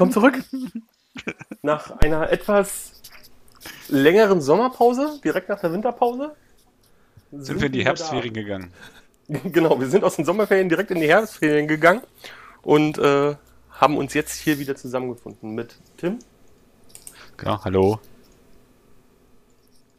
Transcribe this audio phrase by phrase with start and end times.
[0.00, 0.42] Willkommen zurück.
[1.62, 3.02] Nach einer etwas
[3.88, 6.34] längeren Sommerpause, direkt nach der Winterpause,
[7.32, 8.40] sind, wir in die Herbstferien da.
[8.40, 8.72] gegangen.
[9.52, 12.00] Genau, wir sind aus den Sommerferien direkt in die Herbstferien gegangen
[12.62, 13.36] und äh,
[13.72, 16.18] haben uns jetzt hier wieder zusammengefunden mit Tim.
[17.44, 18.00] Ja, hallo.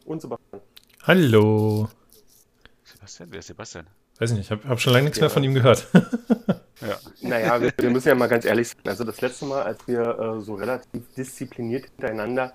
[0.04, 0.62] Und Sebastian.
[1.04, 1.88] Hallo.
[2.82, 3.28] Sebastian?
[3.30, 3.86] Wer ist Sebastian?
[4.22, 5.22] Weiß ich nicht, ich habe hab schon lange nichts ja.
[5.22, 5.88] mehr von ihm gehört.
[6.80, 6.96] ja.
[7.22, 8.78] Naja, wir, wir, müssen ja mal ganz ehrlich sein.
[8.84, 12.52] Also das letzte Mal, als wir äh, so relativ diszipliniert hintereinander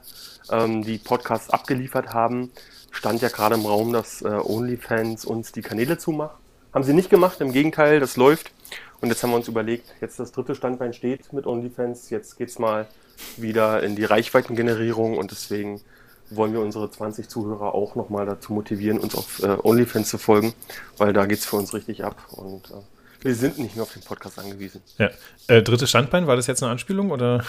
[0.49, 2.53] ähm, die Podcasts abgeliefert haben,
[2.91, 6.37] stand ja gerade im Raum, dass äh, OnlyFans uns die Kanäle zumacht.
[6.73, 8.53] Haben sie nicht gemacht, im Gegenteil, das läuft.
[9.01, 12.59] Und jetzt haben wir uns überlegt, jetzt das dritte Standbein steht mit OnlyFans, jetzt geht's
[12.59, 12.87] mal
[13.35, 15.81] wieder in die Reichweitengenerierung und deswegen
[16.29, 20.53] wollen wir unsere 20 Zuhörer auch nochmal dazu motivieren, uns auf äh, OnlyFans zu folgen,
[20.97, 22.75] weil da geht es für uns richtig ab und äh,
[23.21, 24.81] wir sind nicht mehr auf den Podcast angewiesen.
[24.97, 25.09] Ja.
[25.47, 27.43] Äh, drittes Standbein, war das jetzt eine Anspielung oder?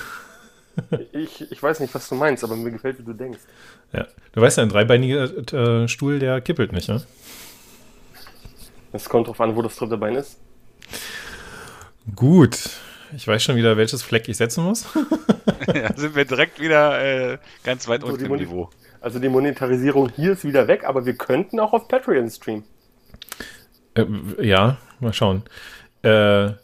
[1.13, 3.41] ich, ich weiß nicht, was du meinst, aber mir gefällt, wie du denkst.
[3.93, 4.07] Ja.
[4.33, 7.03] Du weißt ja, ein dreibeiniger äh, Stuhl, der kippelt nicht, ne?
[8.93, 10.39] Es kommt drauf an, wo das dritte Bein ist.
[12.17, 12.71] Gut.
[13.17, 14.87] Ich weiß schon wieder, welches Fleck ich setzen muss.
[15.75, 18.71] ja, sind wir direkt wieder äh, ganz weit unten im Niveau.
[19.01, 22.65] Also die Monetarisierung hier ist wieder weg, aber wir könnten auch auf Patreon streamen.
[23.95, 24.05] Äh,
[24.41, 25.43] ja, mal schauen.
[26.03, 26.55] Äh, äh,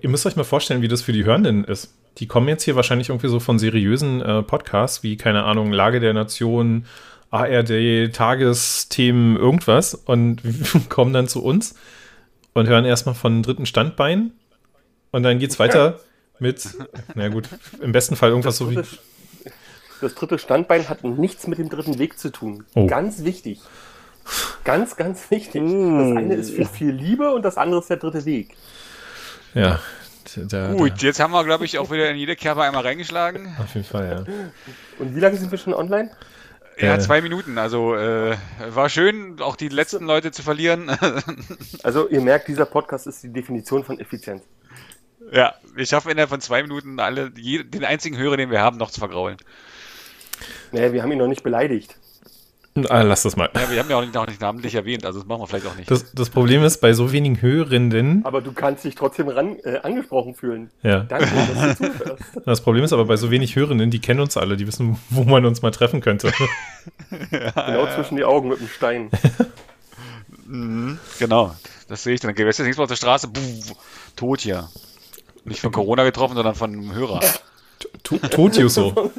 [0.00, 1.94] ihr müsst euch mal vorstellen, wie das für die Hörenden ist.
[2.18, 6.00] Die kommen jetzt hier wahrscheinlich irgendwie so von seriösen äh, Podcasts wie, keine Ahnung, Lage
[6.00, 6.86] der Nation,
[7.30, 10.42] ARD, Tagesthemen, irgendwas und
[10.88, 11.74] kommen dann zu uns
[12.54, 14.32] und hören erstmal von dritten Standbein
[15.12, 16.00] und dann geht's weiter
[16.38, 16.66] mit,
[17.14, 17.48] na gut,
[17.80, 19.50] im besten Fall irgendwas das dritte, so wie.
[20.00, 22.64] Das dritte Standbein hat nichts mit dem dritten Weg zu tun.
[22.74, 22.86] Oh.
[22.86, 23.60] Ganz wichtig.
[24.64, 25.62] Ganz, ganz wichtig.
[25.62, 28.54] Das eine ist für viel Liebe und das andere ist der dritte Weg.
[29.54, 29.80] Ja.
[30.36, 31.06] Da, Gut, da.
[31.06, 33.56] jetzt haben wir, glaube ich, auch wieder in jede Kerbe einmal reingeschlagen.
[33.58, 34.34] Auf jeden Fall, ja.
[34.98, 36.10] Und wie lange sind wir schon online?
[36.78, 37.58] Ja, äh, zwei Minuten.
[37.58, 38.36] Also äh,
[38.68, 40.90] war schön, auch die letzten Leute zu verlieren.
[41.82, 44.42] also ihr merkt, dieser Podcast ist die Definition von Effizienz.
[45.32, 48.90] Ja, wir schaffen innerhalb von zwei Minuten alle, den einzigen Hörer, den wir haben, noch
[48.90, 49.36] zu vergraulen.
[50.72, 51.96] Naja, wir haben ihn noch nicht beleidigt.
[52.88, 53.50] Ah, lass das mal.
[53.54, 55.66] Ja, wir haben ja auch nicht, auch nicht namentlich erwähnt, also das machen wir vielleicht
[55.66, 55.90] auch nicht.
[55.90, 58.24] Das, das Problem ist, bei so wenigen Hörenden.
[58.24, 60.70] Aber du kannst dich trotzdem ran, äh, angesprochen fühlen.
[60.82, 61.00] Ja.
[61.00, 62.22] Danke, dass du zuhörst.
[62.44, 65.24] Das Problem ist aber bei so wenig Hörenden, die kennen uns alle, die wissen, wo
[65.24, 66.28] man uns mal treffen könnte.
[67.30, 67.94] ja, genau ja.
[67.94, 69.10] zwischen die Augen mit dem Stein.
[70.46, 71.54] mhm, genau,
[71.88, 72.34] das sehe ich dann.
[72.34, 73.40] Gehst du jetzt nichts auf der Straße, Puh,
[74.14, 74.68] tot hier.
[75.44, 77.20] Nicht von Corona getroffen, sondern von einem Hörer.
[78.02, 79.10] Tut so.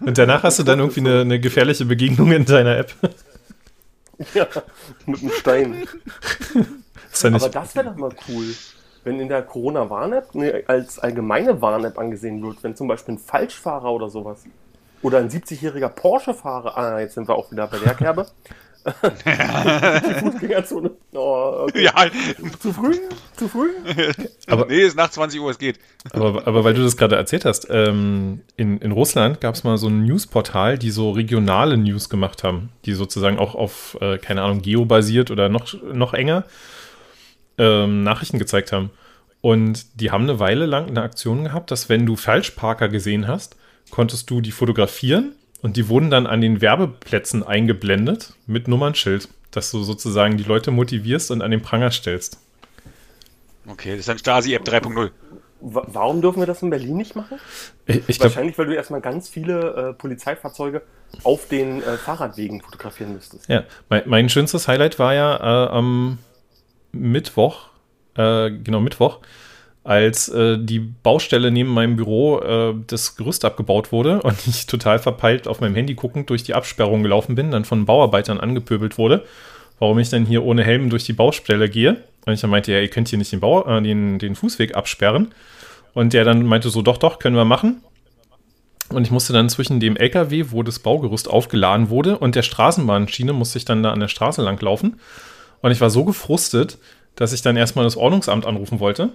[0.00, 2.94] Und danach hast du dann irgendwie eine, eine gefährliche Begegnung in deiner App.
[4.32, 4.46] Ja,
[5.04, 5.88] mit einem Stein.
[7.10, 8.46] Das Aber das wäre doch mal cool,
[9.04, 13.92] wenn in der Corona-Warn-App ne, als allgemeine Warn-App angesehen wird, wenn zum Beispiel ein Falschfahrer
[13.92, 14.44] oder sowas
[15.02, 18.26] oder ein 70-jähriger Porsche-Fahrer, ah, jetzt sind wir auch wieder bei der Kerbe,
[19.26, 20.90] die Fußgängerzone.
[21.12, 21.84] Oh, okay.
[21.84, 21.92] Ja.
[22.60, 22.96] Zu früh?
[23.36, 23.70] Zu früh?
[24.46, 25.78] Aber, nee, ist nach 20 Uhr, es geht.
[26.12, 29.76] Aber, aber weil du das gerade erzählt hast, ähm, in, in Russland gab es mal
[29.76, 34.42] so ein Newsportal, die so regionale News gemacht haben, die sozusagen auch auf, äh, keine
[34.42, 36.44] Ahnung, geobasiert oder noch, noch enger
[37.58, 38.90] ähm, Nachrichten gezeigt haben.
[39.40, 43.56] Und die haben eine Weile lang eine Aktion gehabt, dass wenn du Falschparker gesehen hast,
[43.90, 45.34] konntest du die fotografieren
[45.66, 50.70] und die wurden dann an den Werbeplätzen eingeblendet mit Nummernschild, dass du sozusagen die Leute
[50.70, 52.38] motivierst und an den Pranger stellst.
[53.66, 55.10] Okay, das ist dann Stasi-App 3.0.
[55.60, 57.40] Warum dürfen wir das in Berlin nicht machen?
[57.86, 60.82] Ich, ich Wahrscheinlich, glaub, weil du erstmal ganz viele äh, Polizeifahrzeuge
[61.24, 63.48] auf den äh, Fahrradwegen fotografieren müsstest.
[63.48, 66.18] Ja, mein, mein schönstes Highlight war ja äh, am
[66.92, 67.70] Mittwoch,
[68.14, 69.18] äh, genau Mittwoch,
[69.86, 74.98] als äh, die Baustelle neben meinem Büro äh, das Gerüst abgebaut wurde und ich total
[74.98, 79.24] verpeilt auf meinem Handy guckend durch die Absperrung gelaufen bin, dann von Bauarbeitern angepöbelt wurde,
[79.78, 82.02] warum ich dann hier ohne Helm durch die Baustelle gehe.
[82.26, 84.74] Und ich dann meinte, ja, ihr könnt hier nicht den, Bau, äh, den, den Fußweg
[84.74, 85.32] absperren.
[85.94, 87.80] Und der dann meinte so, doch, doch, können wir machen.
[88.88, 93.32] Und ich musste dann zwischen dem LKW, wo das Baugerüst aufgeladen wurde, und der Straßenbahnschiene
[93.32, 95.00] musste ich dann da an der Straße lang laufen.
[95.62, 96.78] Und ich war so gefrustet,
[97.14, 99.12] dass ich dann erstmal das Ordnungsamt anrufen wollte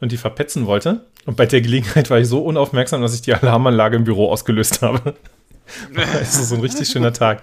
[0.00, 1.04] und die verpetzen wollte.
[1.26, 4.82] Und bei der Gelegenheit war ich so unaufmerksam, dass ich die Alarmanlage im Büro ausgelöst
[4.82, 5.14] habe.
[5.94, 7.42] das ist so ein richtig schöner Tag.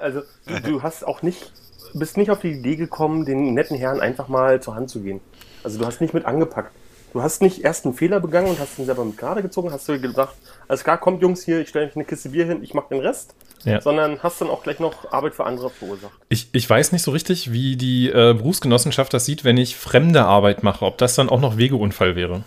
[0.00, 0.22] Also,
[0.64, 1.52] du hast auch nicht,
[1.94, 5.20] bist nicht auf die Idee gekommen, den netten Herrn einfach mal zur Hand zu gehen.
[5.62, 6.72] Also, du hast nicht mit angepackt.
[7.14, 9.88] Du hast nicht erst einen Fehler begangen und hast ihn selber mit gerade gezogen, hast
[9.88, 10.34] du gedacht,
[10.66, 13.00] alles klar, kommt Jungs hier, ich stelle euch eine Kiste Bier hin, ich mache den
[13.00, 13.36] Rest.
[13.64, 13.80] Ja.
[13.80, 16.12] Sondern hast dann auch gleich noch Arbeit für andere verursacht.
[16.28, 20.24] Ich, ich weiß nicht so richtig, wie die äh, Berufsgenossenschaft das sieht, wenn ich fremde
[20.24, 22.44] Arbeit mache, ob das dann auch noch Wegeunfall wäre.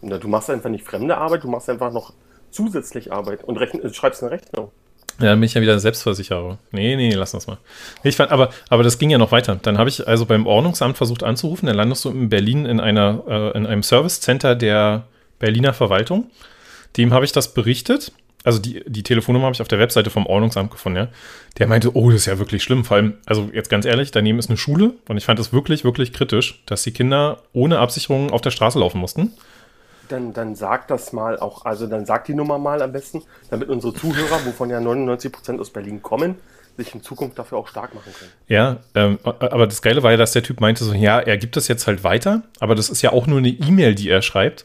[0.00, 2.12] Na, du machst einfach nicht fremde Arbeit, du machst einfach noch
[2.50, 4.70] zusätzlich Arbeit und rechn, schreibst eine Rechnung.
[5.20, 6.58] Ja, dann bin ich ja wieder Selbstversicherer.
[6.70, 7.58] Nee, nee, lass das mal.
[8.04, 9.58] Ich fand, aber, aber das ging ja noch weiter.
[9.60, 11.66] Dann habe ich also beim Ordnungsamt versucht anzurufen.
[11.66, 15.04] Dann landest du in Berlin in, einer, äh, in einem Service Center der
[15.40, 16.30] Berliner Verwaltung.
[16.96, 18.12] Dem habe ich das berichtet.
[18.48, 21.08] Also die, die Telefonnummer habe ich auf der Webseite vom Ordnungsamt gefunden, ja.
[21.58, 22.82] Der meinte, oh, das ist ja wirklich schlimm.
[22.82, 25.84] Vor allem, also jetzt ganz ehrlich, daneben ist eine Schule und ich fand das wirklich,
[25.84, 29.34] wirklich kritisch, dass die Kinder ohne Absicherung auf der Straße laufen mussten.
[30.08, 33.68] Dann, dann sag das mal auch, also dann sag die Nummer mal am besten, damit
[33.68, 36.36] unsere Zuhörer, wovon ja 99% aus Berlin kommen,
[36.78, 38.30] sich in Zukunft dafür auch stark machen können.
[38.46, 41.54] Ja, ähm, aber das Geile war ja, dass der Typ meinte so, ja, er gibt
[41.56, 44.64] das jetzt halt weiter, aber das ist ja auch nur eine E-Mail, die er schreibt.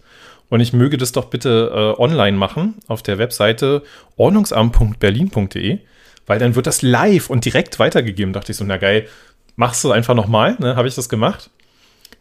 [0.50, 3.84] Und ich möge das doch bitte äh, online machen auf der Webseite
[4.18, 5.80] ordnungsamt.berlin.de,
[6.28, 8.34] weil dann wird das live und direkt weitergegeben.
[8.34, 9.08] Dachte ich so, na geil,
[9.56, 10.76] machst du einfach nochmal, ne?
[10.76, 11.50] Habe ich das gemacht.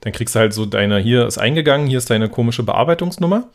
[0.01, 3.49] Dann kriegst du halt so deine, hier ist eingegangen, hier ist deine komische Bearbeitungsnummer.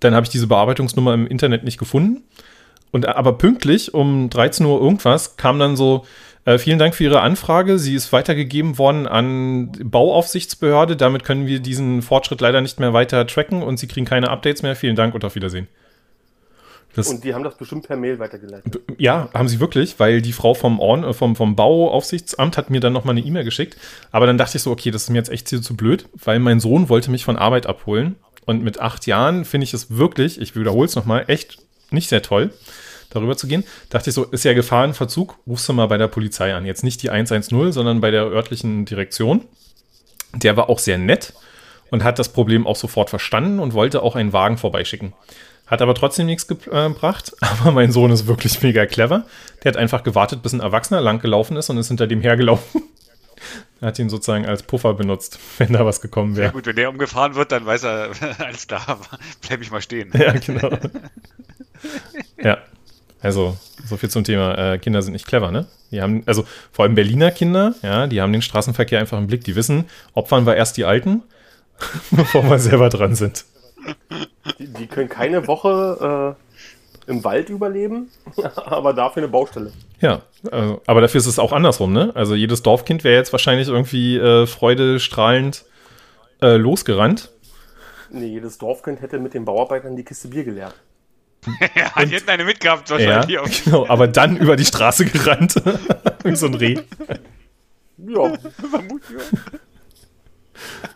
[0.00, 2.22] Dann habe ich diese Bearbeitungsnummer im Internet nicht gefunden.
[2.90, 6.06] Und aber pünktlich um 13 Uhr irgendwas kam dann so,
[6.44, 7.78] äh, vielen Dank für Ihre Anfrage.
[7.78, 10.96] Sie ist weitergegeben worden an Bauaufsichtsbehörde.
[10.96, 14.62] Damit können wir diesen Fortschritt leider nicht mehr weiter tracken und Sie kriegen keine Updates
[14.62, 14.76] mehr.
[14.76, 15.68] Vielen Dank und auf Wiedersehen.
[16.94, 18.80] Das, und die haben das bestimmt per Mail weitergeleitet.
[18.96, 22.80] Ja, haben sie wirklich, weil die Frau vom, Orn, äh, vom, vom Bauaufsichtsamt hat mir
[22.80, 23.76] dann nochmal eine E-Mail geschickt.
[24.10, 26.60] Aber dann dachte ich so, okay, das ist mir jetzt echt zu blöd, weil mein
[26.60, 28.16] Sohn wollte mich von Arbeit abholen.
[28.46, 31.58] Und mit acht Jahren finde ich es wirklich, ich wiederhole es nochmal, echt
[31.90, 32.50] nicht sehr toll,
[33.10, 33.64] darüber zu gehen.
[33.90, 36.66] Dachte ich so, ist ja Gefahrenverzug, rufst du mal bei der Polizei an.
[36.66, 39.42] Jetzt nicht die 110, sondern bei der örtlichen Direktion.
[40.34, 41.32] Der war auch sehr nett
[41.90, 45.14] und hat das Problem auch sofort verstanden und wollte auch einen Wagen vorbeischicken.
[45.68, 47.32] Hat aber trotzdem nichts gebracht.
[47.40, 49.26] Aber mein Sohn ist wirklich mega clever.
[49.62, 52.82] Der hat einfach gewartet, bis ein Erwachsener langgelaufen ist und ist hinter dem hergelaufen.
[53.80, 56.46] Er hat ihn sozusagen als Puffer benutzt, wenn da was gekommen wäre.
[56.46, 58.98] Ja gut, wenn der umgefahren wird, dann weiß er, alles klar,
[59.46, 60.10] bleib ich mal stehen.
[60.14, 60.70] Ja, genau.
[62.42, 62.58] ja,
[63.28, 65.66] also so viel zum Thema, äh, Kinder sind nicht clever, ne?
[65.90, 69.44] Die haben, also vor allem Berliner Kinder, ja, die haben den Straßenverkehr einfach im Blick.
[69.44, 69.84] Die wissen,
[70.14, 71.22] opfern wir erst die Alten,
[72.10, 73.44] bevor wir selber dran sind.
[74.58, 76.36] Die, die können keine Woche
[77.06, 78.10] äh, im Wald überleben,
[78.64, 79.72] aber dafür eine Baustelle.
[80.00, 82.12] Ja, also, aber dafür ist es auch andersrum, ne?
[82.14, 85.64] Also jedes Dorfkind wäre jetzt wahrscheinlich irgendwie äh, freudestrahlend
[86.40, 87.30] äh, losgerannt.
[88.10, 90.74] Nee, jedes Dorfkind hätte mit den Bauarbeitern die Kiste Bier geleert.
[91.74, 93.30] ja, die hätten eine mitgehabt wahrscheinlich.
[93.30, 95.54] Ja, genau, aber dann über die Straße gerannt.
[96.24, 96.78] Wie so ein Reh.
[97.98, 98.32] Ja,
[98.70, 99.22] vermutlich.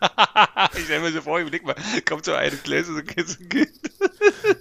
[0.76, 1.74] ich stelle mir so vor, überleg mal,
[2.08, 3.38] kommt so eine Gläser, so Kiste,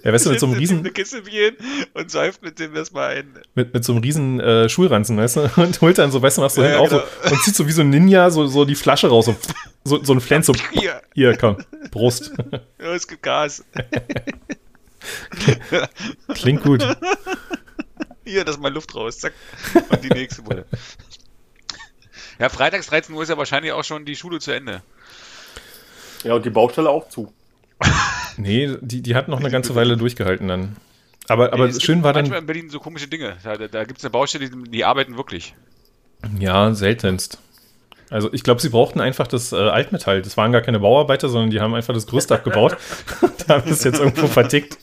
[0.04, 0.78] Ja, weißt du, mit so einem riesen...
[0.78, 1.54] Eine Kiste Bier
[1.94, 3.34] und säuft mit dem erstmal ein.
[3.54, 6.42] Mit, mit so einem riesen äh, Schulranzen, weißt du, und holt dann so, weißt du,
[6.42, 7.02] machst so ja, hin genau.
[7.02, 9.36] auf und zieht so wie so ein Ninja so, so die Flasche raus, so,
[9.84, 11.02] so, so ein Flens, so, hier.
[11.14, 11.56] hier, komm,
[11.90, 12.32] Brust.
[12.80, 13.64] Ja, es gibt Gas.
[16.34, 16.86] Klingt gut.
[18.24, 19.32] Hier, das ist mal Luft raus, zack,
[19.90, 20.66] und die nächste Wolle.
[22.38, 24.82] Ja, freitags 13 Uhr ist ja wahrscheinlich auch schon die Schule zu Ende.
[26.24, 27.32] Ja, und die Baustelle auch zu.
[28.36, 30.76] nee, die, die hat noch eine ganze Weile durchgehalten dann.
[31.28, 32.22] Aber, aber nee, schön war dann.
[32.22, 33.36] Manchmal in Berlin so komische Dinge.
[33.42, 35.54] Da, da, da gibt es eine Baustelle, die, die arbeiten wirklich.
[36.38, 37.38] Ja, seltenst.
[38.12, 40.20] Also ich glaube, sie brauchten einfach das äh, Altmetall.
[40.20, 42.76] Das waren gar keine Bauarbeiter, sondern die haben einfach das Gerüst abgebaut.
[43.22, 44.76] die haben es jetzt irgendwo vertickt.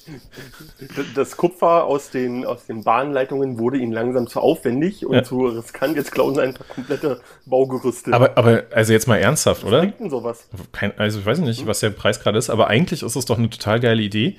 [1.13, 5.23] Das Kupfer aus den, aus den Bahnleitungen wurde ihnen langsam zu aufwendig und ja.
[5.23, 5.95] zu riskant.
[5.95, 8.13] Jetzt klauen sie einfach komplette Baugerüste.
[8.13, 9.83] Aber, aber also jetzt mal ernsthaft, was oder?
[9.83, 10.47] Was denn sowas?
[10.71, 13.37] Kein, also ich weiß nicht, was der Preis gerade ist, aber eigentlich ist es doch
[13.37, 14.37] eine total geile Idee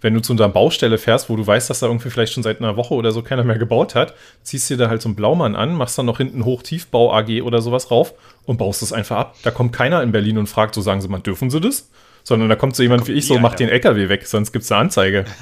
[0.00, 2.60] wenn du zu einer Baustelle fährst, wo du weißt, dass da irgendwie vielleicht schon seit
[2.60, 5.56] einer Woche oder so keiner mehr gebaut hat, ziehst dir da halt so einen Blaumann
[5.56, 8.14] an, machst dann noch hinten Hochtiefbau AG oder sowas rauf
[8.46, 9.36] und baust es einfach ab.
[9.42, 11.90] Da kommt keiner in Berlin und fragt, so sagen sie mal, dürfen sie das?
[12.22, 14.72] Sondern da kommt so jemand wie ich, so macht den LKW weg, sonst gibt es
[14.72, 15.24] eine Anzeige.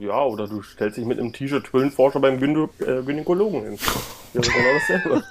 [0.00, 3.78] Ja, oder du stellst dich mit einem T-Shirt Höhlenforscher beim Gynä äh, Gynäkologen hin.
[4.32, 5.24] Ja, genau dasselbe.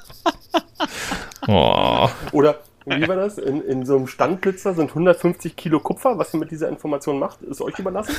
[1.48, 2.10] oh.
[2.34, 3.38] Oder wie war das?
[3.38, 6.18] In, in so einem Standblitzer sind 150 Kilo Kupfer.
[6.18, 8.16] Was ihr mit dieser Information macht, ist euch überlassen.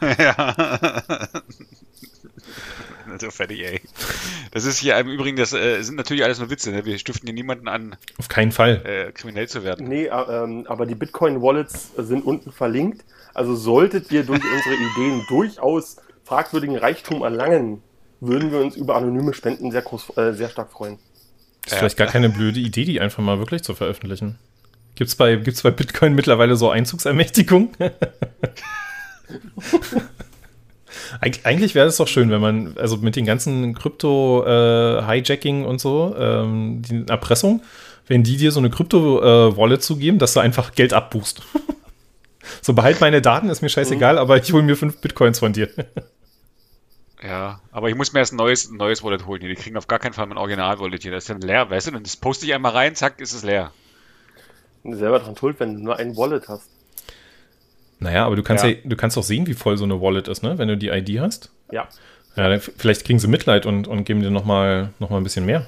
[0.18, 1.28] ja.
[3.18, 3.80] so fertig, ey.
[4.52, 6.70] Das ist hier im Übrigen, das äh, sind natürlich alles nur Witze.
[6.70, 6.84] Ne?
[6.84, 9.88] Wir stiften hier niemanden an, auf keinen Fall äh, kriminell zu werden.
[9.88, 13.04] Nee, äh, ähm, aber die Bitcoin-Wallets sind unten verlinkt.
[13.34, 17.82] Also solltet ihr durch unsere Ideen durchaus fragwürdigen Reichtum erlangen,
[18.20, 20.98] würden wir uns über anonyme Spenden sehr, groß, äh, sehr stark freuen.
[21.66, 24.38] Ist vielleicht gar keine blöde Idee, die einfach mal wirklich zu veröffentlichen.
[24.94, 27.72] Gibt es bei, gibt's bei Bitcoin mittlerweile so Einzugsermächtigung?
[31.20, 35.80] Eig eigentlich wäre es doch schön, wenn man, also mit den ganzen Krypto-Hijacking äh, und
[35.80, 37.62] so, ähm, die Erpressung,
[38.06, 41.42] wenn die dir so eine Krypto-Wallet äh, zugeben, dass du einfach Geld abbuchst.
[42.60, 45.68] So, behalt meine Daten, ist mir scheißegal, aber ich hole mir fünf Bitcoins von dir.
[47.22, 49.40] Ja, aber ich muss mir erst ein neues, ein neues Wallet holen.
[49.40, 49.50] hier.
[49.50, 51.12] Die kriegen auf gar keinen Fall mein Original-Wallet hier.
[51.12, 51.90] Das ist dann leer, weißt du?
[51.92, 53.72] Dann das poste ich einmal rein, zack, ist es leer.
[54.84, 56.68] Selber dran schuld, wenn du nur ein Wallet hast.
[58.00, 58.70] Naja, aber du kannst ja.
[58.70, 58.76] Ja.
[58.84, 60.58] du kannst doch sehen, wie voll so eine Wallet ist, ne?
[60.58, 61.52] Wenn du die ID hast.
[61.70, 61.86] Ja.
[62.34, 65.46] Ja, dann, vielleicht kriegen sie Mitleid und, und geben dir nochmal noch mal ein bisschen
[65.46, 65.66] mehr.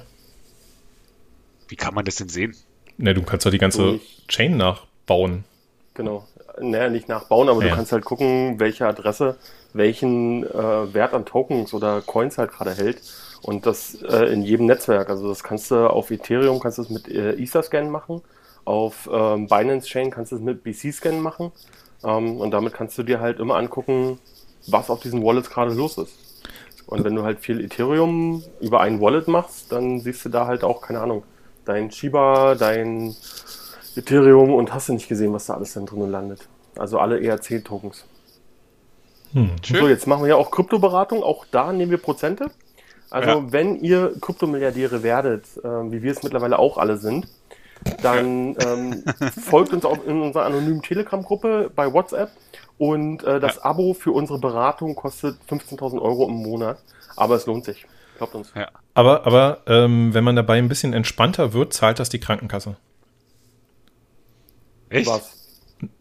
[1.69, 2.55] Wie kann man das denn sehen?
[2.97, 5.45] Ne, du kannst doch die ganze Durch- Chain nachbauen.
[5.93, 6.27] Genau.
[6.59, 7.69] Naja, nicht nachbauen, aber Ja.
[7.69, 9.37] du kannst halt gucken, welche Adresse
[9.75, 13.01] welchen äh, Wert an Tokens oder Coins halt gerade hält.
[13.41, 15.09] Und das äh, in jedem Netzwerk.
[15.09, 18.21] Also das kannst du auf Ethereum kannst du es mit äh, Ether-Scan machen.
[18.63, 21.51] Auf ähm, Binance Chain kannst du es mit BC-Scan machen.
[22.03, 24.17] Ähm, und damit kannst du dir halt immer angucken,
[24.67, 26.17] was auf diesen Wallets gerade los ist.
[26.87, 30.63] Und wenn du halt viel Ethereum über ein Wallet machst, dann siehst du da halt
[30.63, 31.23] auch, keine Ahnung,
[31.65, 33.15] dein Shiba, dein
[33.95, 36.47] Ethereum und hast du nicht gesehen, was da alles dann drin landet.
[36.77, 38.05] Also alle ERC-Tokens.
[39.33, 39.51] Hm.
[39.63, 41.23] So, jetzt machen wir ja auch Kryptoberatung.
[41.23, 42.49] Auch da nehmen wir Prozente.
[43.09, 43.51] Also, Ja.
[43.51, 47.27] wenn ihr Kryptomilliardäre werdet, äh, wie wir es mittlerweile auch alle sind,
[48.01, 49.03] dann ähm,
[49.41, 52.31] folgt uns auch in unserer anonymen Telegram-Gruppe bei WhatsApp.
[52.77, 56.77] Und äh, das Abo für unsere Beratung kostet 15.000 Euro im Monat.
[57.15, 57.85] Aber es lohnt sich.
[58.17, 58.51] Glaubt uns.
[58.55, 58.69] Ja.
[58.93, 62.75] Aber, aber ähm, wenn man dabei ein bisschen entspannter wird, zahlt das die Krankenkasse.
[64.95, 65.07] Echt?
[65.09, 65.31] Was?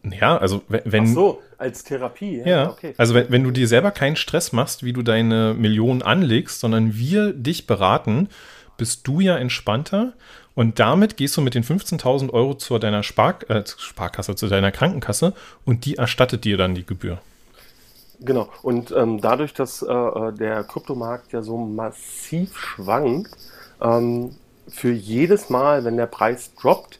[0.02, 1.04] Ja, also we- wenn.
[1.04, 2.42] Ach so, als Therapie.
[2.44, 2.94] Ja, okay.
[2.96, 6.94] also wenn, wenn du dir selber keinen Stress machst, wie du deine Millionen anlegst, sondern
[6.96, 8.28] wir dich beraten,
[8.76, 10.12] bist du ja entspannter
[10.54, 14.72] und damit gehst du mit den 15.000 Euro zu deiner Spar äh, Sparkasse, zu deiner
[14.72, 15.32] Krankenkasse
[15.64, 17.18] und die erstattet dir dann die Gebühr.
[18.20, 18.48] Genau.
[18.62, 23.30] Und ähm, dadurch, dass äh, äh, der Kryptomarkt ja so massiv schwankt,
[23.82, 24.36] ähm,
[24.68, 26.98] für jedes Mal, wenn der Preis droppt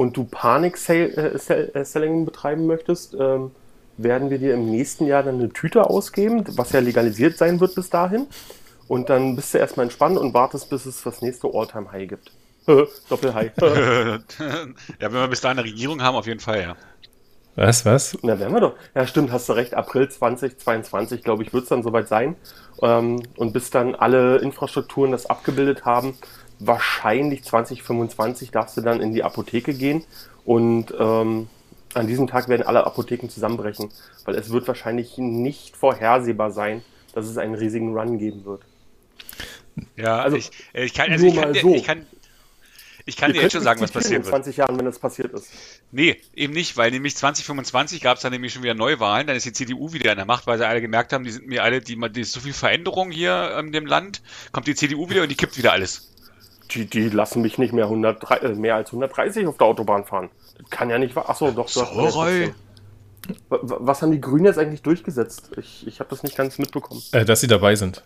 [0.00, 3.50] und du Panik-Selling betreiben möchtest, ähm,
[3.98, 7.74] werden wir dir im nächsten Jahr dann eine Tüte ausgeben, was ja legalisiert sein wird
[7.74, 8.26] bis dahin.
[8.88, 12.32] Und dann bist du erstmal entspannt und wartest, bis es das nächste All-Time-High gibt.
[13.10, 13.52] Doppel-High.
[13.58, 14.20] ja,
[15.00, 16.76] wenn wir bis dahin eine Regierung haben, auf jeden Fall, ja.
[17.56, 18.16] Was, was?
[18.22, 18.76] Na, werden wir doch.
[18.94, 19.74] Ja, stimmt, hast du recht.
[19.74, 22.36] April 2022, glaube ich, wird es dann soweit sein.
[22.80, 26.14] Ähm, und bis dann alle Infrastrukturen das abgebildet haben,
[26.60, 30.04] wahrscheinlich 2025 darfst du dann in die Apotheke gehen.
[30.44, 31.48] Und ähm,
[31.94, 33.90] an diesem Tag werden alle Apotheken zusammenbrechen,
[34.24, 36.82] weil es wird wahrscheinlich nicht vorhersehbar sein,
[37.14, 38.62] dass es einen riesigen Run geben wird.
[39.96, 41.74] Ja, Also, ich, äh, ich kann, also ich kann, so.
[41.74, 42.06] ich kann,
[43.06, 44.34] ich kann dir jetzt schon sagen, was passieren in wird.
[44.34, 45.50] 20 Jahren, wenn das passiert ist.
[45.90, 49.46] Nee, eben nicht, weil nämlich 2025 gab es dann nämlich schon wieder Neuwahlen, dann ist
[49.46, 51.80] die CDU wieder an der Macht, weil sie alle gemerkt haben, die sind mir alle,
[51.80, 55.28] die, die ist so viel Veränderung hier in dem Land, kommt die CDU wieder und
[55.28, 56.09] die kippt wieder alles.
[56.72, 60.30] Die, die lassen mich nicht mehr, 103, äh, mehr als 130 auf der Autobahn fahren.
[60.58, 61.28] Das kann ja nicht wahr.
[61.28, 61.68] Achso, doch.
[63.48, 65.50] wa- Was haben die Grünen jetzt eigentlich durchgesetzt?
[65.56, 67.02] Ich, ich habe das nicht ganz mitbekommen.
[67.12, 68.02] Äh, dass sie dabei sind.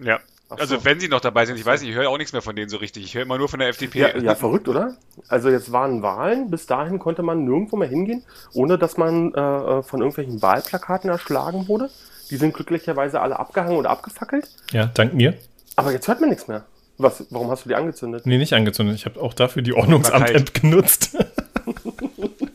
[0.00, 0.18] Ja.
[0.50, 0.84] Ach Also so.
[0.84, 2.68] wenn sie noch dabei sind, ich weiß nicht, ich höre auch nichts mehr von denen
[2.68, 3.02] so richtig.
[3.04, 3.98] Ich höre immer nur von der FDP.
[4.00, 4.96] Ja, ja, verrückt, oder?
[5.28, 9.40] Also jetzt waren Wahlen, bis dahin konnte man nirgendwo mehr hingehen, ohne dass man äh,
[9.40, 11.90] äh, von irgendwelchen Wahlplakaten erschlagen wurde.
[12.30, 14.48] Die sind glücklicherweise alle abgehangen oder abgefackelt.
[14.72, 15.34] Ja, dank mir.
[15.76, 16.64] Aber jetzt hört man nichts mehr.
[16.98, 18.24] Was, warum hast du die angezündet?
[18.26, 18.96] Nee, nicht angezündet.
[18.96, 21.16] Ich habe auch dafür die Ordnungsamt-App genutzt.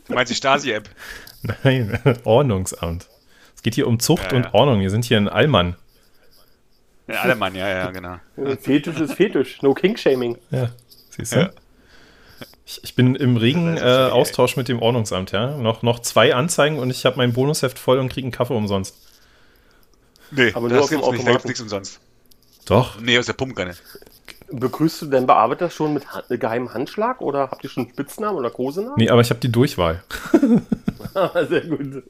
[0.06, 0.88] Du meinst die Stasi-App?
[1.62, 3.08] Nein, Ordnungsamt.
[3.54, 4.54] Es geht hier um Zucht Ja, und ja.
[4.54, 4.80] Ordnung.
[4.80, 5.76] Wir sind hier in Allmann.
[7.06, 8.16] Ja, Allemann, ja, ja, genau.
[8.60, 9.62] Fetisch ist Fetisch.
[9.62, 10.36] No King-Shaming.
[10.50, 10.70] Ja,
[11.10, 11.40] siehst du?
[11.40, 11.50] Ja.
[12.66, 13.80] Ich, ich bin im regen äh.
[13.80, 15.56] Austausch mit dem Ordnungsamt, ja.
[15.56, 18.96] Noch, noch zwei Anzeigen und ich habe mein Bonusheft voll und kriege einen Kaffee umsonst.
[20.30, 22.00] Nee, Aber das gibt's nicht, da gibt's nichts umsonst.
[22.64, 23.00] Doch.
[23.00, 23.74] Nee, aus der Pumpkanne.
[24.52, 28.50] Begrüßt du den Bearbeiter schon mit ha geheimen Handschlag oder habt ihr schon Spitznamen oder
[28.50, 28.96] Kosenamen?
[28.96, 30.02] Nee, aber ich habe die Durchwahl.
[31.48, 32.02] Sehr gut.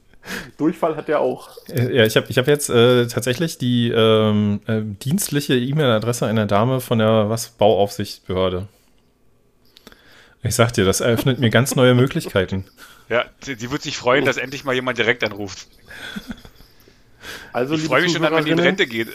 [0.57, 1.49] Durchfall hat er auch.
[1.67, 6.45] Äh, Ja, ich habe ich hab jetzt äh, tatsächlich die ähm, äh, dienstliche E-Mail-Adresse einer
[6.45, 8.67] Dame von der was Bauaufsichtsbehörde.
[10.43, 12.65] Ich sag dir, das eröffnet mir ganz neue Möglichkeiten.
[13.09, 15.67] Ja, die, die wird sich freuen, dass endlich mal jemand direkt anruft.
[17.53, 19.09] Also, Ich freue mich schon, wenn man in Rente geht.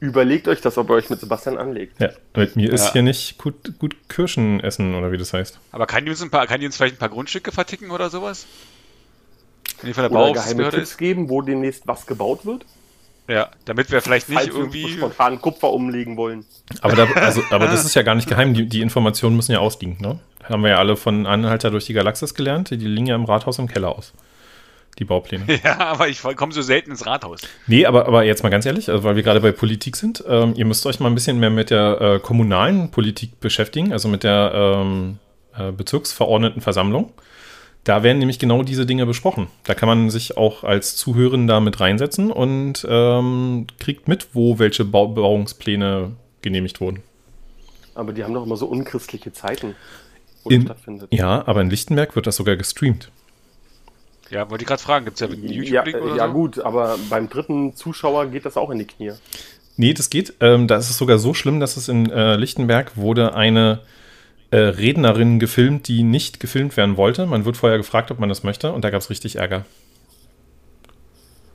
[0.00, 2.00] Überlegt euch das, ob ihr euch mit Sebastian anlegt.
[2.00, 2.92] Ja, mit mir ist Ja.
[2.94, 5.58] hier nicht gut, gut Kirschen essen oder wie das heißt.
[5.72, 8.08] Aber kann die uns ein paar, kann die uns vielleicht ein paar Grundstücke verticken oder
[8.08, 8.46] sowas?
[9.82, 10.96] Wenn die von der Oder geheime Tipps ist?
[10.98, 12.64] geben, wo demnächst was gebaut wird.
[13.28, 14.88] Ja, damit wir vielleicht nicht Falls wir irgendwie.
[14.92, 16.44] spontan Kupfer umlegen wollen.
[16.80, 18.54] Aber, da, also, aber das ist ja gar nicht geheim.
[18.54, 19.98] Die, die Informationen müssen ja ausliegen.
[20.00, 20.18] Ne?
[20.44, 22.70] Haben wir ja alle von Anhalter durch die Galaxis gelernt.
[22.70, 24.12] Die liegen ja im Rathaus im Keller aus.
[24.98, 25.44] Die Baupläne.
[25.64, 27.40] Ja, aber ich komme so selten ins Rathaus.
[27.66, 30.54] Nee, aber, aber jetzt mal ganz ehrlich, also weil wir gerade bei Politik sind, ähm,
[30.56, 34.24] ihr müsst euch mal ein bisschen mehr mit der äh, kommunalen Politik beschäftigen, also mit
[34.24, 35.18] der ähm,
[35.56, 37.12] äh, Bezirksverordnetenversammlung.
[37.84, 39.46] Da werden nämlich genau diese Dinge besprochen.
[39.64, 44.84] Da kann man sich auch als Zuhörender mit reinsetzen und ähm, kriegt mit, wo welche
[44.84, 47.02] Bau Bauungspläne genehmigt wurden.
[47.94, 49.74] Aber die haben doch immer so unchristliche Zeiten,
[50.44, 51.08] wo in, das stattfindet.
[51.12, 53.10] Ja, aber in Lichtenberg wird das sogar gestreamt.
[54.30, 56.32] Ja, wollte ich gerade fragen, gibt es ja einen YouTube-Link ja, oder Ja, so?
[56.32, 59.12] gut, aber beim dritten Zuschauer geht das auch in die Knie.
[59.76, 60.34] Nee, das geht.
[60.40, 63.80] Ähm, da ist es sogar so schlimm, dass es in äh, Lichtenberg wurde eine
[64.50, 67.26] äh, Rednerin gefilmt, die nicht gefilmt werden wollte.
[67.26, 69.64] Man wird vorher gefragt, ob man das möchte, und da gab es richtig Ärger.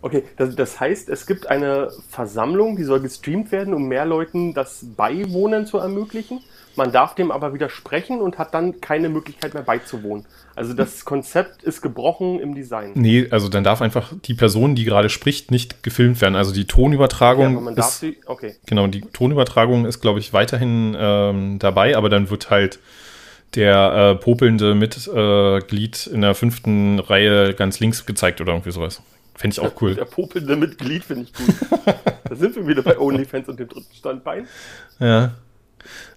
[0.01, 4.53] Okay, das, das, heißt, es gibt eine Versammlung, die soll gestreamt werden, um mehr Leuten
[4.53, 6.41] das Beiwohnen zu ermöglichen.
[6.75, 10.25] Man darf dem aber widersprechen und hat dann keine Möglichkeit mehr beizuwohnen.
[10.55, 12.91] Also das Konzept ist gebrochen im Design.
[12.95, 16.35] Nee, also dann darf einfach die Person, die gerade spricht, nicht gefilmt werden.
[16.35, 18.55] Also die Tonübertragung ja, ist, sie, okay.
[18.65, 22.79] Genau, die Tonübertragung ist, glaube ich, weiterhin ähm, dabei, aber dann wird halt
[23.55, 29.01] der äh, popelnde Mitglied äh, in der fünften Reihe ganz links gezeigt oder irgendwie sowas.
[29.35, 29.95] Fände ich auch cool.
[29.95, 31.55] Der popelnde Mitglied finde ich gut.
[32.29, 34.47] da sind wir wieder bei OnlyFans und dem dritten Standbein.
[34.99, 35.31] Ja.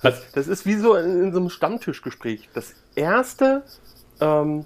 [0.02, 2.48] Das, das ist wie so in, in, so einem Stammtischgespräch.
[2.54, 3.62] Das erste
[4.20, 4.64] ähm,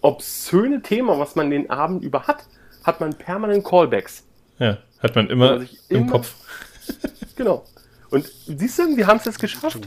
[0.00, 2.44] obszöne Thema, was man den Abend über hat,
[2.84, 4.24] hat man permanent Callbacks.
[4.58, 6.34] Ja, hat man immer im immer, Kopf.
[7.36, 7.64] genau.
[8.10, 9.80] Und siehst du, wir haben es jetzt geschafft,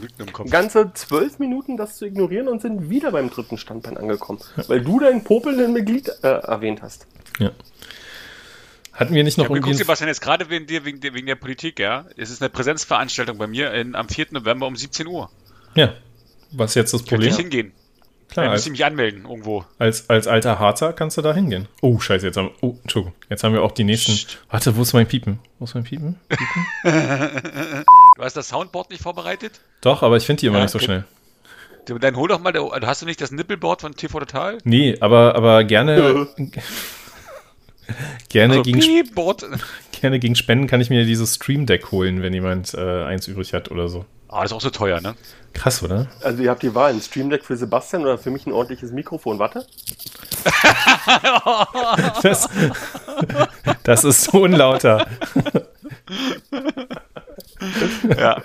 [0.50, 4.98] ganze zwölf Minuten das zu ignorieren und sind wieder beim dritten Standbein angekommen, weil du
[4.98, 7.06] dein popelnden Mitglied äh, erwähnt hast.
[7.38, 7.52] Ja.
[8.96, 9.70] Hatten wir nicht noch ja, irgendwie.
[9.72, 12.06] Guck Sebastian, jetzt gerade wegen, dir, wegen, wegen der Politik, ja.
[12.16, 14.28] Es ist eine Präsenzveranstaltung bei mir in, am 4.
[14.30, 15.30] November um 17 Uhr.
[15.74, 15.92] Ja.
[16.52, 17.20] Was ist jetzt das Problem?
[17.20, 17.72] Kann ich hingehen.
[18.30, 18.46] Klar.
[18.46, 19.64] Dann muss ich mich anmelden irgendwo.
[19.78, 21.68] Als, als alter Harzer kannst du da hingehen.
[21.82, 23.14] Oh, scheiße, jetzt haben, oh, Entschuldigung.
[23.28, 24.12] Jetzt haben wir auch die nächsten.
[24.12, 24.38] Psst.
[24.50, 25.40] Warte, wo ist mein Piepen?
[25.58, 26.18] Wo ist mein Piepen?
[26.28, 26.66] Piepen?
[28.16, 29.60] du hast das Soundboard nicht vorbereitet?
[29.82, 31.04] Doch, aber ich finde die immer ja, nicht so schnell.
[31.86, 32.52] Dann hol doch mal,
[32.84, 34.58] hast du nicht das Nippelboard von TV Total?
[34.64, 36.26] Nee, aber, aber gerne.
[38.28, 38.80] gerne, also, gegen,
[40.00, 43.52] gerne gegen Spenden kann ich mir dieses Stream Deck holen, wenn jemand äh, eins übrig
[43.52, 44.04] hat oder so.
[44.28, 45.14] Ah, das ist auch so teuer, ne?
[45.52, 46.08] Krass, oder?
[46.22, 48.92] Also ihr habt die Wahl, ein Stream Deck für Sebastian oder für mich ein ordentliches
[48.92, 49.38] Mikrofon.
[49.38, 49.66] Warte.
[52.22, 52.48] das,
[53.82, 55.06] das ist so unlauter.
[58.16, 58.42] ja.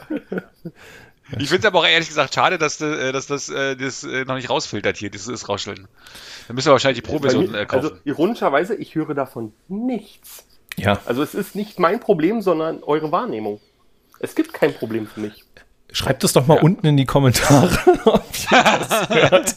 [1.40, 4.26] Ich finde es aber auch ehrlich gesagt schade, dass, äh, dass das, äh, das äh,
[4.26, 5.88] noch nicht rausfiltert hier, dieses Rausstellen.
[6.48, 7.68] Dann müssen wir wahrscheinlich die Provision kaufen.
[7.70, 10.46] Also ironischerweise, ich höre davon nichts.
[10.78, 11.00] Ja.
[11.06, 13.60] Also es ist nicht mein Problem, sondern eure Wahrnehmung.
[14.20, 15.46] Es gibt kein Problem für mich.
[15.94, 16.62] Schreibt es doch mal ja.
[16.62, 19.56] unten in die Kommentare, ob ihr das hört.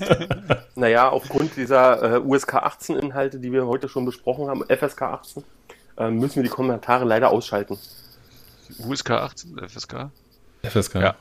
[0.75, 5.45] naja, aufgrund dieser äh, USK 18 Inhalte, die wir heute schon besprochen haben, FSK 18,
[5.97, 7.79] äh, müssen wir die Kommentare leider ausschalten.
[8.79, 10.11] USK 18, FSK?
[10.65, 10.95] FSK.
[10.97, 11.17] Ja.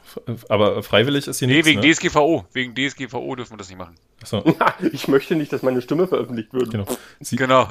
[0.49, 1.67] Aber freiwillig ist hier nee, nichts.
[1.67, 1.93] Nee, wegen ne?
[1.93, 2.45] DSGVO.
[2.53, 3.95] Wegen DSGVO dürfen wir das nicht machen.
[4.21, 4.43] Achso.
[4.91, 6.71] ich möchte nicht, dass meine Stimme veröffentlicht wird.
[6.71, 6.85] Genau.
[7.19, 7.67] Sie, genau.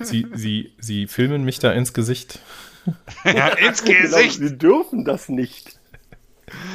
[0.00, 2.40] Sie, Sie, Sie, Sie, filmen mich da ins Gesicht.
[3.24, 4.38] ja, ins Gesicht.
[4.38, 5.78] Genau, Sie dürfen das nicht.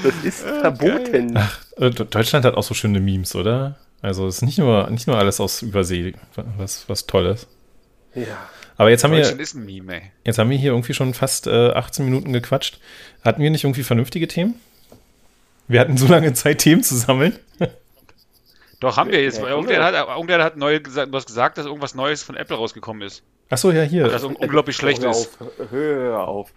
[0.03, 1.33] Das ist ah, verboten.
[1.35, 3.77] Ach, äh, Deutschland hat auch so schöne Memes, oder?
[4.01, 6.13] Also es ist nicht nur, nicht nur alles aus Übersee,
[6.57, 7.47] was, was toll ist.
[8.13, 8.49] Ja.
[8.77, 12.33] Aber jetzt haben, wir, Meme, jetzt haben wir hier irgendwie schon fast äh, 18 Minuten
[12.33, 12.79] gequatscht.
[13.23, 14.55] Hatten wir nicht irgendwie vernünftige Themen?
[15.67, 17.37] Wir hatten so lange Zeit, Themen zu sammeln.
[18.79, 19.39] Doch, haben wir jetzt.
[19.39, 23.01] Ja, irgendwer, hat, irgendwer hat neu gesagt, was gesagt, dass irgendwas Neues von Apple rausgekommen
[23.03, 23.23] ist.
[23.49, 24.07] Achso, ja, hier.
[24.07, 25.39] Das unglaublich schlecht hör ist.
[25.39, 26.51] Auf, hör auf.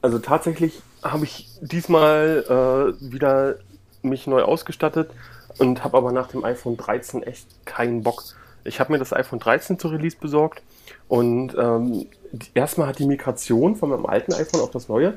[0.00, 3.56] Also tatsächlich habe ich diesmal äh, wieder
[4.00, 5.10] mich neu ausgestattet
[5.58, 8.22] und habe aber nach dem iPhone 13 echt keinen Bock.
[8.64, 10.62] Ich habe mir das iPhone 13 zur Release besorgt
[11.08, 12.06] und ähm,
[12.54, 15.14] erstmal hat die Migration von meinem alten iPhone auf das neue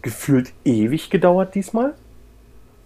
[0.00, 1.94] gefühlt ewig gedauert diesmal.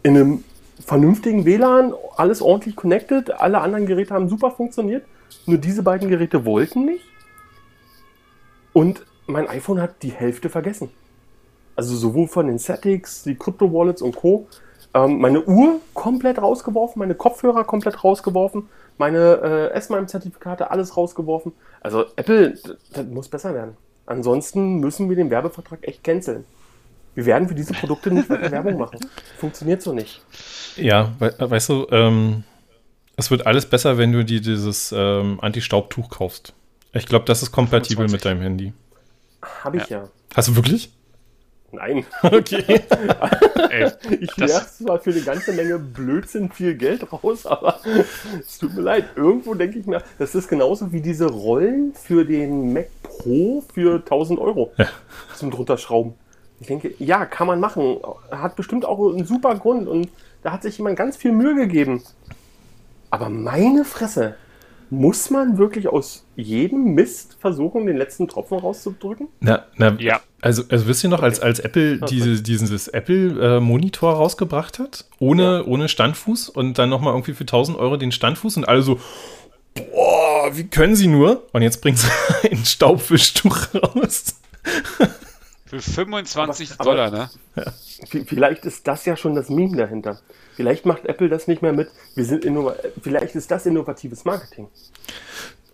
[0.02, 0.44] In einem
[0.84, 5.04] vernünftigen WLAN, alles ordentlich connected, alle anderen Geräte haben super funktioniert,
[5.46, 7.04] nur diese beiden Geräte wollten nicht.
[8.72, 10.90] Und mein iPhone hat die Hälfte vergessen.
[11.74, 14.46] Also sowohl von den Settings, die Crypto-Wallets und Co.
[14.94, 21.52] Ähm, meine Uhr komplett rausgeworfen, meine Kopfhörer komplett rausgeworfen, meine äh, S-MIME-Zertifikate, alles rausgeworfen.
[21.80, 22.58] Also Apple,
[22.92, 23.76] das muss besser werden.
[24.06, 26.44] Ansonsten müssen wir den Werbevertrag echt canceln.
[27.14, 29.00] Wir werden für diese Produkte nicht weiter Werbung machen.
[29.38, 30.22] Funktioniert so nicht.
[30.76, 32.44] Ja, we weißt du, ähm,
[33.16, 36.52] es wird alles besser, wenn du dir dieses ähm, Anti-Staubtuch kaufst.
[36.92, 38.12] Ich glaube, das ist kompatibel 25.
[38.12, 38.72] mit deinem Handy.
[39.64, 40.02] Habe ich ja.
[40.02, 40.08] ja.
[40.34, 40.92] Hast du wirklich?
[41.76, 42.06] Nein.
[42.22, 42.64] Okay.
[44.20, 47.80] ich werfe zwar für eine ganze Menge Blödsinn viel Geld raus, aber
[48.40, 49.04] es tut mir leid.
[49.14, 53.96] Irgendwo denke ich mir, das ist genauso wie diese Rollen für den Mac Pro für
[53.96, 54.86] 1000 Euro ja.
[55.34, 56.14] zum drunterschrauben.
[56.60, 57.98] Ich denke, ja, kann man machen.
[58.30, 60.08] Hat bestimmt auch einen super Grund und
[60.42, 62.02] da hat sich jemand ganz viel Mühe gegeben.
[63.10, 64.36] Aber meine Fresse,
[64.90, 69.28] muss man wirklich aus jedem Mist versuchen, den letzten Tropfen rauszudrücken?
[69.40, 70.20] Na, na, Ja.
[70.40, 75.88] Also, also wisst ihr noch, als, als Apple diese, dieses Apple-Monitor rausgebracht hat, ohne, ohne
[75.88, 79.00] Standfuß und dann nochmal irgendwie für 1000 Euro den Standfuß und alle so,
[79.74, 81.44] boah, wie können sie nur?
[81.52, 82.08] Und jetzt bringen sie
[82.50, 84.40] ein Staubwischtuch raus.
[85.80, 87.30] Für 25 Aber- Dollar, ne?
[88.08, 90.18] V- Vielleicht ist das ja schon das Meme dahinter.
[90.54, 91.88] Vielleicht macht Apple das nicht mehr mit.
[92.14, 92.46] Wir sind
[93.02, 94.68] Vielleicht ist das innovatives Marketing.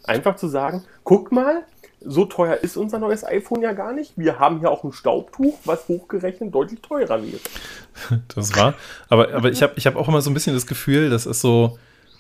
[0.05, 1.63] Einfach zu sagen, guck mal,
[2.05, 4.13] so teuer ist unser neues iPhone ja gar nicht.
[4.17, 7.39] Wir haben hier auch ein Staubtuch, was hochgerechnet deutlich teurer wäre.
[8.35, 8.75] Das war.
[9.09, 11.41] Aber, aber ich habe ich hab auch immer so ein bisschen das Gefühl, das ist
[11.41, 11.79] so.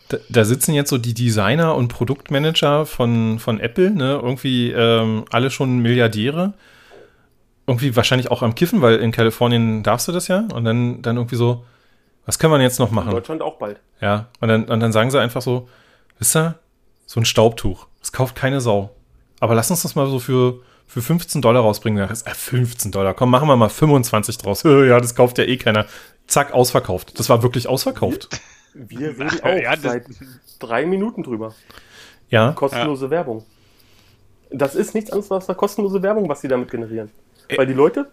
[0.08, 4.20] Da, da sitzen jetzt so die Designer und Produktmanager von, von Apple, ne?
[4.22, 6.52] Irgendwie ähm, alle schon Milliardäre.
[7.72, 10.46] Irgendwie wahrscheinlich auch am Kiffen, weil in Kalifornien darfst du das ja.
[10.54, 11.64] Und dann, dann irgendwie so,
[12.26, 13.11] was können wir denn jetzt noch In machen?
[13.11, 13.80] Deutschland auch bald.
[14.00, 14.28] Ja.
[14.40, 15.68] Und dann, und dann sagen sie einfach so,
[16.18, 16.58] wisst ihr,
[17.06, 17.87] so ein Staubtuch.
[18.00, 18.90] Das kauft keine Sau.
[19.40, 22.08] Aber lass uns das mal so für, für 15 Dollar rausbringen.
[22.08, 23.14] Äh, 15 Dollar.
[23.14, 24.62] Komm, machen wir mal 25 draus.
[24.64, 25.87] Ja, das kauft ja eh keiner.
[26.26, 27.18] Zack, ausverkauft.
[27.18, 28.28] Das war wirklich ausverkauft.
[28.74, 30.04] Wir reden Ach, auch ja, das- seit
[30.58, 31.54] drei Minuten drüber.
[32.28, 32.52] Ja.
[32.52, 33.44] Kostenlose Werbung.
[34.50, 37.11] Das ist nichts anderes als eine kostenlose Werbung, was sie damit generieren.
[37.48, 38.11] Ä- Weil die Leute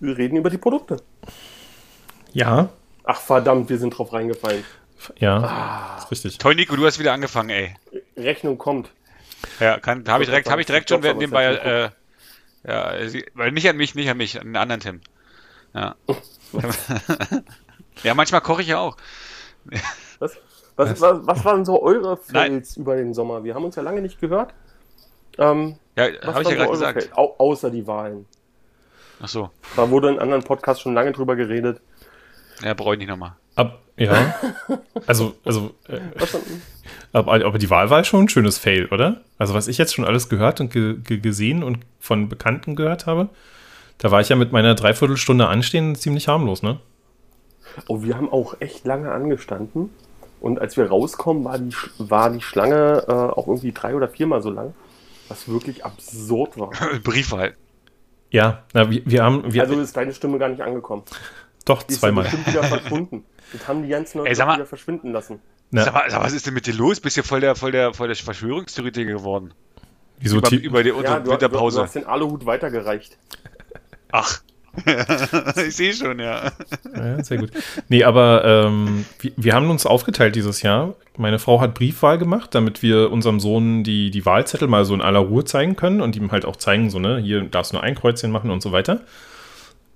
[0.00, 0.96] reden über die Produkte.
[2.32, 2.68] Ja.
[3.04, 4.64] Ach verdammt, wir sind drauf reingefallen.
[5.16, 5.98] Ja.
[5.98, 6.38] Ist richtig.
[6.38, 7.74] Toll, Nico, du hast wieder angefangen, ey.
[8.16, 8.90] Rechnung kommt.
[9.60, 11.90] Ja, kann, habe ich direkt, habe ich direkt schon Klopfer, nebenbei, äh,
[12.66, 15.00] ja, sie, weil nicht an mich, nicht an mich, an den anderen Tim.
[15.74, 15.94] Ja.
[18.02, 18.96] ja, manchmal koche ich ja auch.
[20.18, 20.36] Was,
[20.76, 22.16] was, was, was waren so eure.
[22.16, 23.44] Fails über den Sommer?
[23.44, 24.54] Wir haben uns ja lange nicht gehört.
[25.38, 27.10] Ähm, Ja, habe ich ja gerade gesagt.
[27.16, 28.26] Au außer die Wahlen.
[29.20, 31.80] Ach so, Da wurde in anderen Podcasts schon lange drüber geredet.
[32.62, 33.32] ja, brauche ich nicht nochmal.
[33.56, 34.34] Ab, ja.
[35.06, 36.40] Also, also, äh, dann,
[37.12, 39.20] aber, aber die Wahl war schon ein schönes Fail, oder?
[39.38, 43.06] Also, was ich jetzt schon alles gehört und ge ge gesehen und von Bekannten gehört
[43.06, 43.28] habe,
[43.98, 46.80] da war ich ja mit meiner Dreiviertelstunde anstehen ziemlich harmlos, ne?
[47.88, 49.90] oh, wir haben auch echt lange angestanden.
[50.40, 54.08] Und als wir rauskommen, war die, Sch- war die Schlange äh, auch irgendwie drei oder
[54.08, 54.74] viermal so lang.
[55.28, 56.70] Was wirklich absurd war.
[57.04, 57.54] Briefwahl.
[58.34, 61.04] Ja, na, wir, wir haben, wir, Also ist deine Stimme gar nicht angekommen.
[61.64, 62.24] doch, Die ist ja zweimal.
[62.24, 63.24] bestimmt wieder verschwunden.
[63.52, 65.40] Das haben die ganzen Leute Ey, sag mal- wieder verschwinden lassen.
[65.70, 66.98] Na, Sag mal, sag mal, was ist denn mit dir los?
[67.00, 69.54] Bist ja voll der, voll der, voll der Verschwörungstheoretiker geworden.
[70.18, 71.82] wieso über, über die Ja, unter du, du, du Winterpause.
[71.82, 73.18] hast den Aluhut weitergereicht.
[74.10, 74.40] Ach.
[75.66, 76.52] ich sehe schon, ja.
[76.94, 77.50] Ja, sehr gut.
[77.88, 80.94] Nee, aber ähm, wir, wir haben uns aufgeteilt dieses Jahr.
[81.16, 85.00] Meine Frau hat Briefwahl gemacht, damit wir unserem Sohn die, die Wahlzettel mal so in
[85.00, 87.84] aller Ruhe zeigen können und ihm halt auch zeigen, so, ne, hier darfst du nur
[87.84, 89.00] ein Kreuzchen machen und so weiter.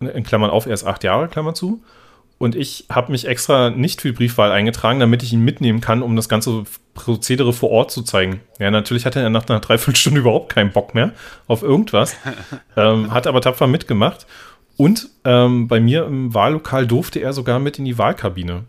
[0.00, 1.82] In Klammern auf, erst acht Jahre, Klammer zu.
[2.38, 6.14] Und ich habe mich extra nicht für Briefwahl eingetragen, damit ich ihn mitnehmen kann, um
[6.14, 6.62] das ganze
[6.94, 8.40] Prozedere vor Ort zu zeigen.
[8.60, 11.12] Ja, natürlich hatte er nach einer Dreiviertelstunde überhaupt keinen Bock mehr
[11.48, 12.16] auf irgendwas,
[12.76, 14.26] ähm, hat aber tapfer mitgemacht.
[14.78, 18.64] Und ähm, bei mir im Wahllokal durfte er sogar mit in die Wahlkabine.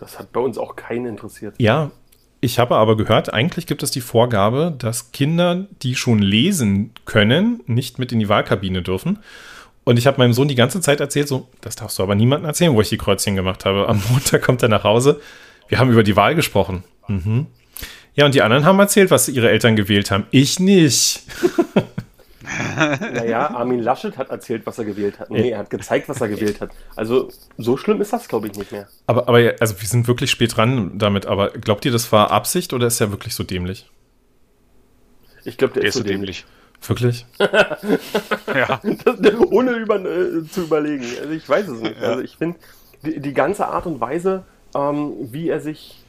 [0.00, 1.54] Das hat bei uns auch keinen interessiert.
[1.58, 1.92] Ja,
[2.40, 7.62] ich habe aber gehört, eigentlich gibt es die Vorgabe, dass Kinder, die schon lesen können,
[7.66, 9.20] nicht mit in die Wahlkabine dürfen.
[9.84, 12.48] Und ich habe meinem Sohn die ganze Zeit erzählt, so, das darfst du aber niemandem
[12.48, 13.88] erzählen, wo ich die Kreuzchen gemacht habe.
[13.88, 15.20] Am Montag kommt er nach Hause.
[15.68, 16.82] Wir haben über die Wahl gesprochen.
[17.06, 17.46] Mhm.
[18.16, 20.26] Ja, und die anderen haben erzählt, was ihre Eltern gewählt haben.
[20.32, 21.22] Ich nicht.
[23.00, 25.30] Naja, Armin Laschet hat erzählt, was er gewählt hat.
[25.30, 26.70] Nee, er hat gezeigt, was er gewählt hat.
[26.96, 28.88] Also, so schlimm ist das, glaube ich, nicht mehr.
[29.06, 31.26] Aber, aber also wir sind wirklich spät dran damit.
[31.26, 33.88] Aber glaubt ihr, das war Absicht oder ist er wirklich so dämlich?
[35.44, 36.44] Ich glaube, der, Der ist so dämlich.
[36.86, 37.26] Wirklich?
[38.54, 38.80] Ja.
[39.04, 39.16] Das,
[39.50, 41.04] ohne über, äh, zu überlegen.
[41.20, 42.00] Also ich weiß es nicht.
[42.00, 42.08] Ja.
[42.08, 42.58] Also ich finde,
[43.04, 46.02] die, die ganze Art und Weise, ähm, wie er sich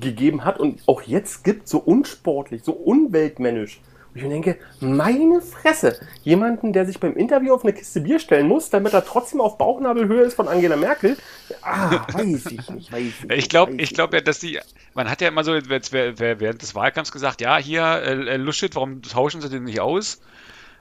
[0.00, 3.80] gegeben hat und auch jetzt gibt, so unsportlich, so unweltmännisch.
[4.18, 8.48] Ich mir denke, meine Fresse, jemanden, der sich beim Interview auf eine Kiste Bier stellen
[8.48, 11.16] muss, damit er trotzdem auf Bauchnabelhöhe ist von Angela Merkel.
[11.62, 13.38] Ah, weiß ich nicht, weiß ich nicht.
[13.38, 14.58] Ich glaube, ich glaube ja, dass die,
[14.94, 19.02] man hat ja immer so während des Wahlkampfs gesagt, ja, hier, äh, äh, Luschit, warum
[19.02, 20.20] tauschen sie den nicht aus?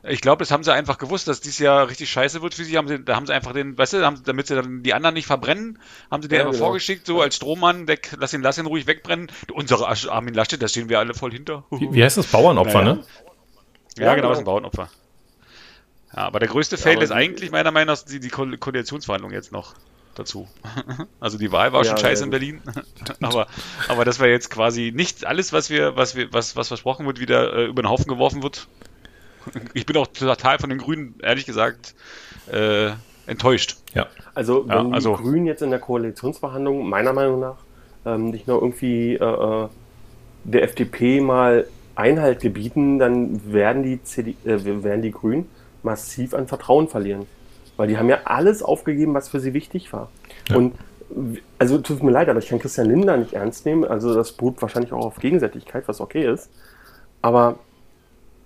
[0.09, 2.77] Ich glaube, das haben sie einfach gewusst, dass dieses Jahr richtig scheiße wird für sie.
[2.77, 5.13] Haben sie, da haben sie einfach den, weißt du, haben, damit sie dann die anderen
[5.15, 5.79] nicht verbrennen,
[6.11, 6.65] haben sie den Ja, einfach genau.
[6.65, 9.31] vorgeschickt, so als Strohmann, weg, lass ihn, lass ihn ruhig wegbrennen.
[9.51, 11.65] Unsere Armin Laschet, da stehen wir alle voll hinter.
[11.71, 12.27] Wie, wie heißt das?
[12.27, 12.93] Bauernopfer, Naja.
[12.95, 13.05] ne?
[13.97, 14.29] Ja, Ja, genau, genau.
[14.29, 14.89] das ist ein Bauernopfer.
[16.13, 19.51] Ja, aber der größte Fail ist eigentlich meiner Meinung nach die, die Ko Koalitionsverhandlung jetzt
[19.51, 19.75] noch
[20.15, 20.47] dazu.
[21.19, 22.61] Also die Wahl war Ja, schon scheiße ja, in Berlin,
[23.21, 23.47] aber,
[23.87, 27.19] aber das war jetzt quasi nicht alles, was wir, was wir, was, was versprochen wird,
[27.19, 28.67] wieder äh, über den Haufen geworfen wird.
[29.73, 31.95] Ich bin auch total von den Grünen, ehrlich gesagt,
[32.51, 32.91] äh,
[33.25, 33.77] enttäuscht.
[33.93, 34.07] Ja.
[34.33, 37.57] Also, wenn Ja, also- die Grünen jetzt in der Koalitionsverhandlung meiner Meinung nach
[38.05, 39.67] ähm, nicht noch irgendwie äh, äh
[40.43, 45.49] der FDP mal Einhalt gebieten, dann werden die, CD, äh, werden die Grünen
[45.83, 47.25] massiv an Vertrauen verlieren.
[47.75, 50.09] Weil die haben ja alles aufgegeben, was für sie wichtig war.
[50.47, 50.55] Ja.
[50.55, 50.73] Und
[51.57, 53.85] also tut mir leid, aber ich kann Christian Lindner nicht ernst nehmen.
[53.85, 56.49] Also das beruht wahrscheinlich auch auf Gegenseitigkeit, was okay ist.
[57.21, 57.59] Aber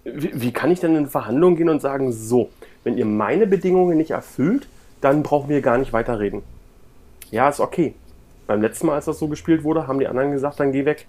[0.03, 2.49] wie, wie kann ich denn in Verhandlungen gehen und sagen, so,
[2.83, 4.67] wenn ihr meine Bedingungen nicht erfüllt,
[5.01, 6.43] dann brauchen wir gar nicht weiterreden.
[7.31, 7.95] Ja, ist okay.
[8.47, 11.07] Beim letzten Mal, als das so gespielt wurde, haben die anderen gesagt, dann geh weg.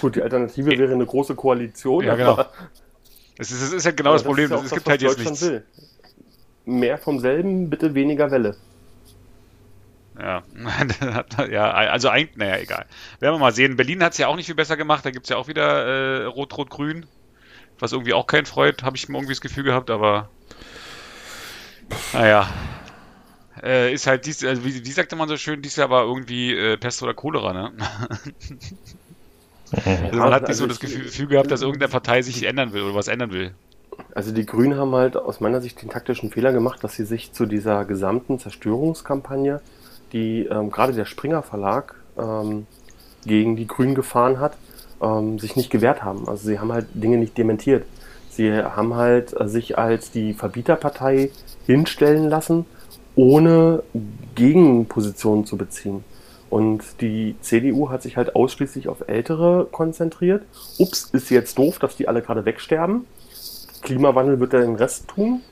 [0.00, 2.04] Gut, die Alternative wäre eine große Koalition.
[2.04, 2.44] Ja, genau.
[3.36, 4.50] Es ist, es ist ja genau das Problem.
[4.50, 5.42] Ja es gibt halt jetzt nichts.
[5.42, 5.64] Will.
[6.64, 8.56] Mehr vom selben, bitte weniger Welle.
[10.18, 10.42] Ja,
[11.48, 12.86] ja also eigentlich, naja, egal.
[13.20, 13.76] Werden wir mal sehen.
[13.76, 15.06] Berlin hat es ja auch nicht viel besser gemacht.
[15.06, 17.06] Da gibt es ja auch wieder äh, Rot-Rot-Grün,
[17.80, 20.28] was irgendwie auch keinen freut, habe ich mir irgendwie das Gefühl gehabt, aber
[22.12, 22.48] naja.
[23.62, 26.52] Äh, ist halt dies, also wie, wie sagte man so schön, dies Jahr war irgendwie
[26.54, 27.72] äh, Pest oder Cholera, ne?
[29.84, 32.72] also man hat nicht so also das Gefühl, Gefühl gehabt, dass irgendeine Partei sich ändern
[32.72, 33.52] will oder was ändern will.
[34.14, 37.32] Also die Grünen haben halt aus meiner Sicht den taktischen Fehler gemacht, dass sie sich
[37.32, 39.60] zu dieser gesamten Zerstörungskampagne
[40.12, 42.66] die ähm, gerade der Springer Verlag ähm,
[43.24, 44.56] gegen die Grünen gefahren hat,
[45.02, 46.28] ähm, sich nicht gewehrt haben.
[46.28, 47.84] Also sie haben halt Dinge nicht dementiert.
[48.30, 51.30] Sie haben halt äh, sich als die Verbieterpartei
[51.66, 52.66] hinstellen lassen,
[53.14, 53.82] ohne
[54.34, 56.04] Gegenpositionen zu beziehen.
[56.50, 60.44] Und die CDU hat sich halt ausschließlich auf Ältere konzentriert.
[60.78, 63.04] Ups, ist jetzt doof, dass die alle gerade wegsterben.
[63.82, 65.42] Klimawandel wird ja den Rest tun.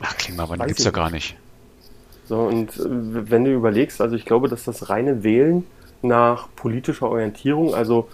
[0.00, 1.36] Ach, Klimawandel gibt es ja gar nicht.
[2.26, 5.66] So, und äh, wenn du überlegst, also ich glaube, dass das reine Wählen
[6.02, 8.08] nach politischer Orientierung, also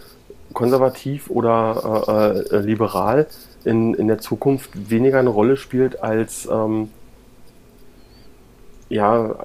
[0.52, 3.26] konservativ oder äh, äh, liberal,
[3.64, 6.90] in, in der Zukunft weniger eine Rolle spielt, als, ähm,
[8.88, 9.36] ja,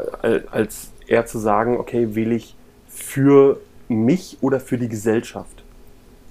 [0.52, 2.56] als eher zu sagen, okay, wähle ich
[2.88, 5.63] für mich oder für die Gesellschaft.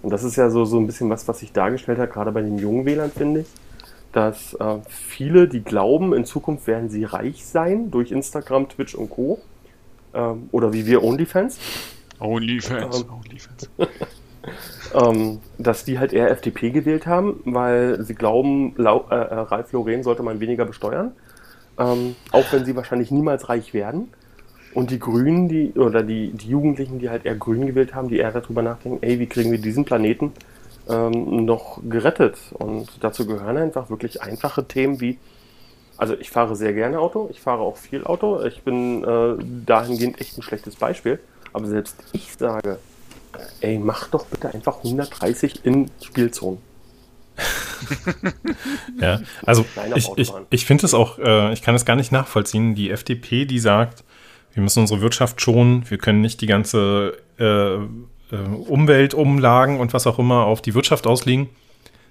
[0.02, 2.42] Und das ist ja so, so ein bisschen was, was sich dargestellt hat, gerade bei
[2.42, 3.46] den jungen Wählern, finde ich
[4.14, 9.10] dass äh, viele, die glauben, in Zukunft werden sie reich sein durch Instagram, Twitch und
[9.10, 9.40] Co.
[10.14, 11.58] Ähm, oder wie wir OnlyFans.
[12.20, 13.70] OnlyFans, ähm, OnlyFans.
[14.94, 19.72] ähm, dass die halt eher FDP gewählt haben, weil sie glauben, Lau äh, äh, Ralf
[19.72, 21.12] Lauren sollte man weniger besteuern.
[21.78, 24.08] Ähm, auch wenn sie wahrscheinlich niemals reich werden.
[24.74, 28.18] Und die Grünen, die, oder die, die Jugendlichen, die halt eher Grün gewählt haben, die
[28.18, 30.32] eher darüber nachdenken, ey, wie kriegen wir diesen Planeten
[30.88, 32.36] ähm, noch gerettet.
[32.52, 35.18] Und dazu gehören einfach wirklich einfache Themen wie,
[35.96, 40.20] also ich fahre sehr gerne Auto, ich fahre auch viel Auto, ich bin äh, dahingehend
[40.20, 41.20] echt ein schlechtes Beispiel,
[41.52, 42.78] aber selbst ich sage,
[43.60, 46.58] ey, mach doch bitte einfach 130 in Spielzonen.
[49.00, 49.64] ja, also
[49.96, 53.44] ich, ich, ich finde es auch, äh, ich kann es gar nicht nachvollziehen, die FDP,
[53.44, 54.04] die sagt,
[54.52, 60.06] wir müssen unsere Wirtschaft schonen, wir können nicht die ganze äh, äh, Umweltumlagen und was
[60.06, 61.48] auch immer auf die Wirtschaft auslegen,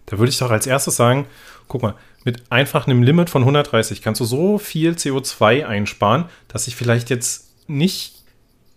[0.08, 1.26] da würde ich doch als erstes sagen,
[1.68, 6.68] guck mal, mit einfach einem Limit von 130 kannst du so viel CO2 einsparen, dass
[6.68, 8.24] ich vielleicht jetzt nicht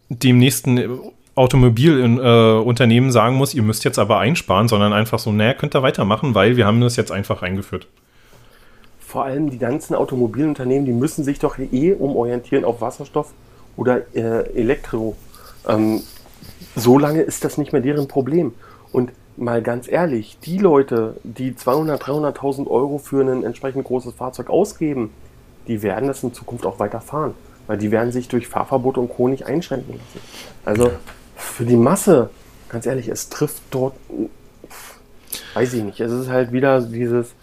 [0.09, 1.01] dem nächsten
[1.37, 5.83] Automobilunternehmen äh, sagen muss, ihr müsst jetzt aber einsparen, sondern einfach so, naja, könnt ihr
[5.83, 7.87] weitermachen, weil wir haben das jetzt einfach eingeführt.
[8.99, 13.33] Vor allem die ganzen Automobilunternehmen, die müssen sich doch eh umorientieren auf Wasserstoff
[13.77, 15.15] oder äh, Elektro.
[15.69, 16.01] Ähm,
[16.75, 18.55] so lange ist das nicht mehr deren Problem.
[18.93, 24.49] Und mal ganz ehrlich, die Leute, die 200, 300.000 Euro für ein entsprechend großes Fahrzeug
[24.49, 25.11] ausgeben,
[25.69, 27.35] die werden das in Zukunft auch weiter fahren.
[27.67, 29.29] Weil die werden sich durch Fahrverbot und Co.
[29.29, 30.21] nicht einschränken lassen.
[30.65, 30.93] Also
[31.37, 32.31] für die Masse,
[32.69, 33.95] ganz ehrlich, es trifft dort,
[35.55, 37.35] weiß ich nicht, es ist halt wieder dieses,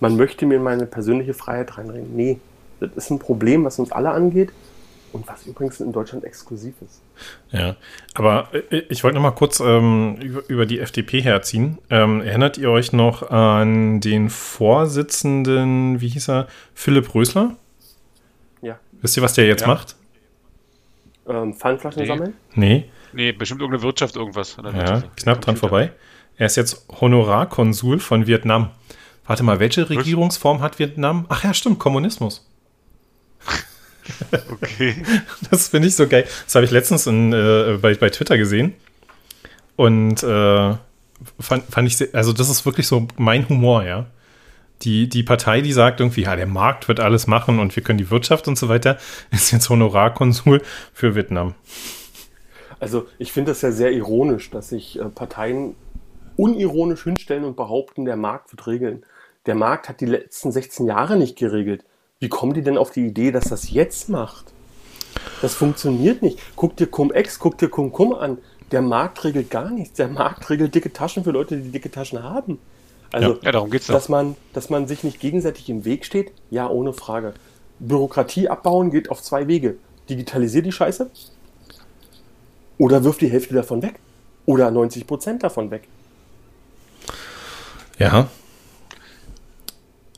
[0.00, 2.16] man möchte mir in meine persönliche Freiheit reinreden.
[2.16, 2.40] Nee,
[2.80, 4.50] das ist ein Problem, was uns alle angeht
[5.12, 7.00] und was übrigens in Deutschland exklusiv ist.
[7.50, 7.76] Ja,
[8.14, 11.78] aber äh, ich wollte noch mal kurz ähm, über, über, die FDP herziehen.
[11.90, 17.56] Ähm, erinnert ihr euch noch an den Vorsitzenden, wie hieß er, Philipp Rösler?
[18.62, 18.78] Ja.
[19.00, 19.66] Wisst ihr, was der jetzt ja.
[19.68, 19.96] macht?
[21.28, 22.08] Ähm, Pfandflaschen nee.
[22.08, 22.34] sammeln?
[22.54, 22.84] Nee.
[23.12, 24.56] Nee, bestimmt irgendeine Wirtschaft, irgendwas.
[24.56, 25.16] Ja, Wirtschaft.
[25.16, 25.92] knapp dran vorbei.
[26.36, 28.70] Er ist jetzt Honorarkonsul von Vietnam.
[29.26, 31.26] Warte mal, welche Regierungsform hat Vietnam?
[31.28, 32.48] Ach ja, stimmt, Kommunismus.
[34.50, 34.96] Okay.
[35.50, 36.26] Das finde ich so geil.
[36.44, 38.74] Das habe ich letztens in, äh, bei, bei Twitter gesehen.
[39.76, 40.74] Und äh,
[41.38, 44.06] fand, fand ich, sehr, also das ist wirklich so mein Humor, ja.
[44.82, 47.98] Die, die Partei, die sagt irgendwie, ja, der Markt wird alles machen und wir können
[47.98, 48.98] die Wirtschaft und so weiter,
[49.30, 51.54] ist jetzt Honorarkonsul für Vietnam.
[52.82, 55.76] Also ich finde das ja sehr ironisch, dass sich äh, Parteien
[56.36, 59.04] unironisch hinstellen und behaupten, der Markt wird regeln.
[59.46, 61.84] Der Markt hat die letzten 16 Jahre nicht geregelt.
[62.18, 64.46] Wie kommen die denn auf die Idee, dass das jetzt macht?
[65.42, 66.40] Das funktioniert nicht.
[66.56, 68.38] Guck dir Cum-Ex, guck dir Cum-Cum an.
[68.72, 69.94] Der Markt regelt gar nichts.
[69.94, 72.58] Der Markt regelt dicke Taschen für Leute, die dicke Taschen haben.
[73.12, 73.94] Also, Ja, darum geht's doch.
[73.94, 77.34] dass man, dass man sich nicht gegenseitig im Weg steht, ja, ohne Frage.
[77.78, 79.76] Bürokratie abbauen geht auf zwei Wege.
[80.08, 81.08] Digitalisier die Scheiße
[82.82, 84.00] oder wirf die Hälfte davon weg.
[84.44, 85.86] Oder 90 Prozent davon weg.
[87.96, 88.28] Ja,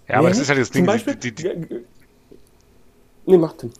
[0.08, 0.86] Ja, aber Nee, das ist halt das zum Ding.
[0.86, 1.84] Beispiel, die, die, ja, äh,
[3.26, 3.70] nee, macht Tim.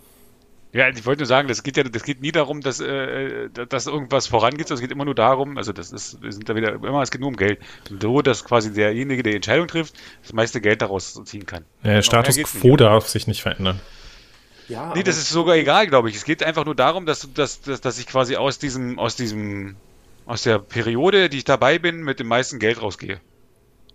[0.75, 3.87] Ja, ich wollte nur sagen, das geht ja, das geht nie darum, dass, äh, dass
[3.87, 6.75] irgendwas vorangeht, sondern es geht immer nur darum, also das ist, wir sind da wieder
[6.75, 7.61] immer, es geht nur um Geld.
[8.03, 11.64] So, dass quasi derjenige, der die Entscheidung trifft, das meiste Geld daraus ziehen kann.
[11.85, 13.81] der Status quo darf sich nicht verändern.
[14.68, 16.16] Ja, Nee, das ist sogar egal, glaube ich.
[16.16, 19.77] Es geht einfach nur darum, dass, dass, dass, dass ich quasi aus diesem, aus diesem,
[20.27, 23.20] aus der Periode, die ich dabei bin, mit dem meisten Geld rausgehe.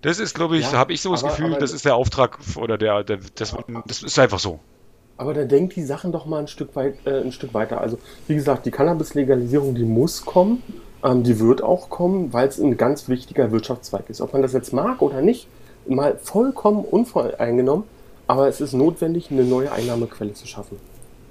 [0.02, 1.96] Das ist, glaube ich, Ja, habe ich so das aber- Gefühl, aber- das ist der
[1.96, 3.56] Auftrag oder der, der das,
[3.88, 4.60] das ist einfach so.
[5.18, 7.82] Aber da denkt die Sachen doch mal ein Stück weit, äh, ein Stück weiter.
[7.82, 10.64] Also, wie gesagt, die Cannabis-Legalisierung, die muss kommen.
[11.04, 14.22] Ähm, die wird auch kommen, weil es ein ganz wichtiger Wirtschaftszweig ist.
[14.22, 15.48] Ob man das jetzt mag oder nicht,
[15.88, 17.84] mal vollkommen unvoreingenommen.
[18.30, 20.78] Aber es ist notwendig, eine neue Einnahmequelle zu schaffen.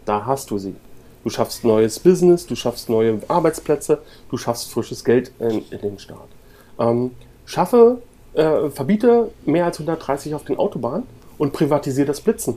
[0.05, 0.75] Da hast du sie.
[1.23, 5.99] Du schaffst neues Business, du schaffst neue Arbeitsplätze, du schaffst frisches Geld in, in den
[6.01, 6.27] Staat.
[6.77, 7.13] Ähm,
[7.47, 8.03] schaffe,
[8.35, 11.05] äh, verbiete mehr als 130 auf den Autobahnen
[11.39, 12.57] und privatisiere das Blitzen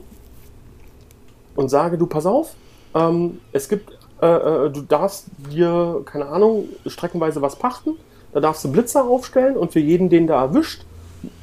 [1.54, 2.54] und sage, du pass auf,
[2.96, 7.92] ähm, es gibt, äh, äh, du darfst dir, keine Ahnung, streckenweise was pachten,
[8.32, 10.84] da darfst du Blitzer aufstellen und für jeden, den da erwischt,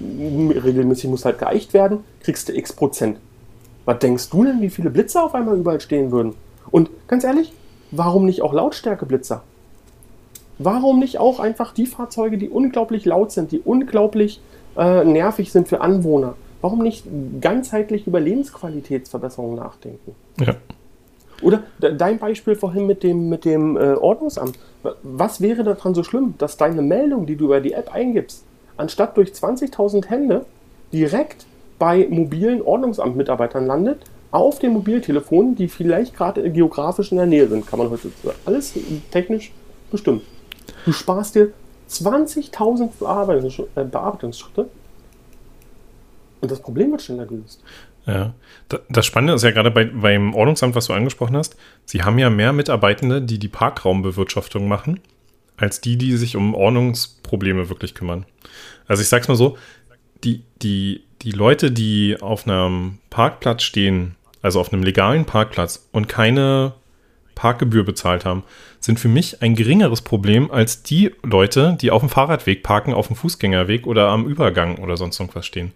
[0.02, 3.18] regelmäßig muss halt geeicht werden, kriegst du x Prozent.
[3.86, 6.36] Was denkst du denn, wie viele Blitzer auf einmal überall stehen würden?
[6.72, 7.54] Und ganz ehrlich,
[7.92, 9.42] warum nicht auch Lautstärkeblitzer?
[10.60, 14.42] Warum nicht auch einfach die Fahrzeuge, die unglaublich laut sind, die unglaublich
[14.78, 16.36] äh, nervig sind für Anwohner?
[16.62, 17.06] Warum nicht
[17.40, 20.14] ganzheitlich über Lebensqualitätsverbesserungen nachdenken?
[20.40, 20.56] Ja.
[21.42, 24.60] Oder de- dein Beispiel vorhin mit dem, mit dem äh, Ordnungsamt.
[24.84, 28.44] Wa- Was wäre daran so schlimm, dass deine Meldung, die du über die App eingibst,
[28.80, 30.46] anstatt durch 20.000 Hände
[30.92, 31.46] direkt
[31.78, 37.66] bei mobilen Ordnungsamtmitarbeitern landet, auf dem Mobiltelefon, die vielleicht gerade geografisch in der Nähe sind,
[37.66, 38.10] kann man heute
[38.46, 38.74] alles
[39.12, 39.52] technisch
[39.92, 40.22] bestimmen.
[40.86, 41.52] Du sparst dir
[41.90, 44.68] 20.000 Bearbeitungs äh, Bearbeitungsschritte
[46.42, 47.64] und das Problem wird schneller gelöst.
[48.06, 48.34] Ja,
[48.70, 52.18] Da- das Spannende ist ja gerade bei, beim Ordnungsamt, was du angesprochen hast, sie haben
[52.20, 55.00] ja mehr Mitarbeitende, die die Parkraumbewirtschaftung machen,
[55.60, 58.26] als die, die sich um Ordnungsprobleme wirklich kümmern.
[58.88, 59.58] Also ich sag's mal so,
[60.24, 66.08] die, die, die Leute, die auf einem Parkplatz stehen, also auf einem legalen Parkplatz und
[66.08, 66.74] keine
[67.36, 68.44] Parkgebühr bezahlt haben,
[68.80, 73.08] sind für mich ein geringeres Problem als die Leute, die auf dem Fahrradweg parken, auf
[73.08, 75.74] dem Fußgängerweg oder am Übergang oder sonst irgendwas stehen.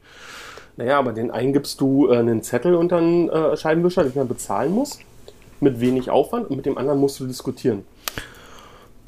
[0.76, 4.28] Naja, aber den einen gibst du äh, einen Zettel unter einen äh, Scheibenwischer, den man
[4.28, 5.00] bezahlen muss,
[5.60, 7.86] mit wenig Aufwand, und mit dem anderen musst du diskutieren.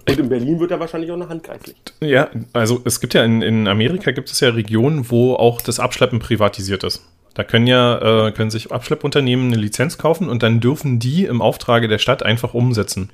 [0.07, 1.75] Und in Berlin wird er wahrscheinlich auch eine handgreiflich.
[1.99, 5.79] Ja, also es gibt ja in, in Amerika gibt es ja Regionen, wo auch das
[5.79, 7.01] Abschleppen privatisiert ist.
[7.33, 11.41] Da können ja, äh, können sich Abschleppunternehmen eine Lizenz kaufen und dann dürfen die im
[11.41, 13.09] Auftrage der Stadt einfach umsetzen.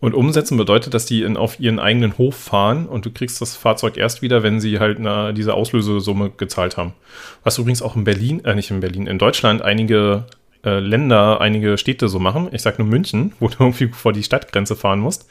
[0.00, 3.56] Und umsetzen bedeutet, dass die in, auf ihren eigenen Hof fahren und du kriegst das
[3.56, 6.94] Fahrzeug erst wieder, wenn sie halt eine, diese Auslösesumme gezahlt haben.
[7.42, 10.24] Was übrigens auch in Berlin, äh nicht in Berlin, in Deutschland einige
[10.64, 12.48] äh, Länder, einige Städte so machen.
[12.52, 15.28] Ich sag nur München, wo du irgendwie vor die Stadtgrenze fahren musst.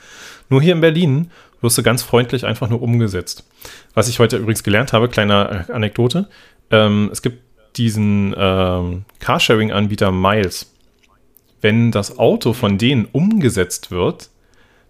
[0.50, 3.46] Nur hier in Berlin wirst du ganz freundlich einfach nur umgesetzt.
[3.94, 6.28] Was ich heute übrigens gelernt habe, kleine äh, Anekdote.
[6.70, 7.42] Ähm, es gibt
[7.78, 10.72] diesen ähm, Carsharing-Anbieter Miles.
[11.62, 14.30] Wenn das Auto von denen umgesetzt wird,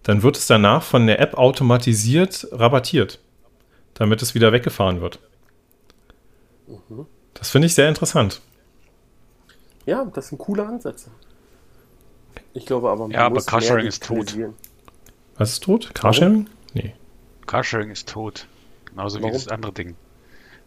[0.02, 3.20] dann wird es danach von der App automatisiert rabattiert,
[3.94, 5.20] damit es wieder weggefahren wird.
[7.34, 8.42] Das finde ich sehr interessant.
[9.86, 11.12] Ja, das sind coole Ansätze.
[12.54, 14.36] Ich glaube aber, man Ja, aber muss Carsharing mehr ist tot.
[15.44, 15.92] Was ist tot?
[15.94, 16.48] Carsharing?
[16.74, 16.94] Nee.
[17.48, 18.48] Carsharing ist tot.
[18.86, 19.34] Genauso wie Warum?
[19.34, 19.96] das andere Ding.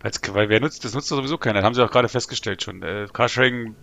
[0.02, 1.60] Weil's, weil wer nutzt, das nutzt sowieso keiner.
[1.60, 2.82] Das haben sie auch gerade festgestellt schon.
[2.82, 3.74] Äh, Carsharing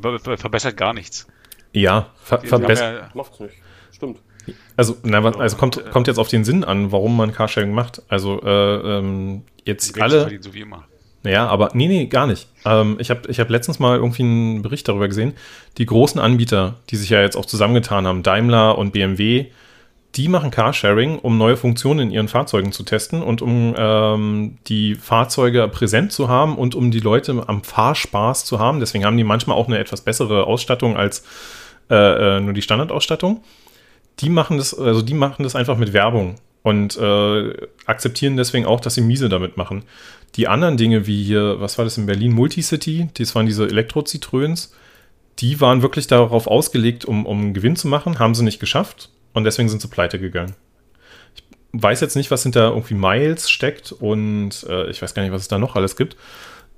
[0.00, 1.26] be- be- verbessert gar nichts.
[1.72, 3.02] Ja, ver verbessert.
[3.02, 3.54] ja- Macht's nicht.
[3.92, 4.18] Stimmt.
[4.76, 7.72] Also, na, was, also kommt, äh, kommt jetzt auf den Sinn an, warum man Carsharing
[7.72, 8.02] macht.
[8.08, 10.38] Also, äh, ähm, jetzt alle.
[10.42, 10.84] so wie immer.
[11.22, 12.48] Naja, aber nee, nee, gar nicht.
[12.66, 15.32] Ähm, ich habe ich hab letztens mal irgendwie einen Bericht darüber gesehen.
[15.78, 19.46] Die großen Anbieter, die sich ja jetzt auch zusammengetan haben, Daimler und BMW,
[20.16, 24.94] die machen Carsharing, um neue Funktionen in ihren Fahrzeugen zu testen und um ähm, die
[24.94, 28.78] Fahrzeuge präsent zu haben und um die Leute am Fahrspaß zu haben.
[28.78, 31.24] Deswegen haben die manchmal auch eine etwas bessere Ausstattung als
[31.90, 33.42] äh, äh, nur die Standardausstattung.
[34.20, 37.52] Die machen das, also die machen das einfach mit Werbung und äh,
[37.86, 39.82] akzeptieren deswegen auch, dass sie miese damit machen.
[40.36, 44.72] Die anderen Dinge, wie hier, was war das in Berlin, Multicity, das waren diese Elektro-Zitröns,
[45.40, 49.44] die waren wirklich darauf ausgelegt, um, um Gewinn zu machen, haben sie nicht geschafft und
[49.44, 50.54] deswegen sind sie pleite gegangen.
[51.34, 55.32] Ich weiß jetzt nicht, was hinter irgendwie Miles steckt und äh, ich weiß gar nicht,
[55.32, 56.16] was es da noch alles gibt.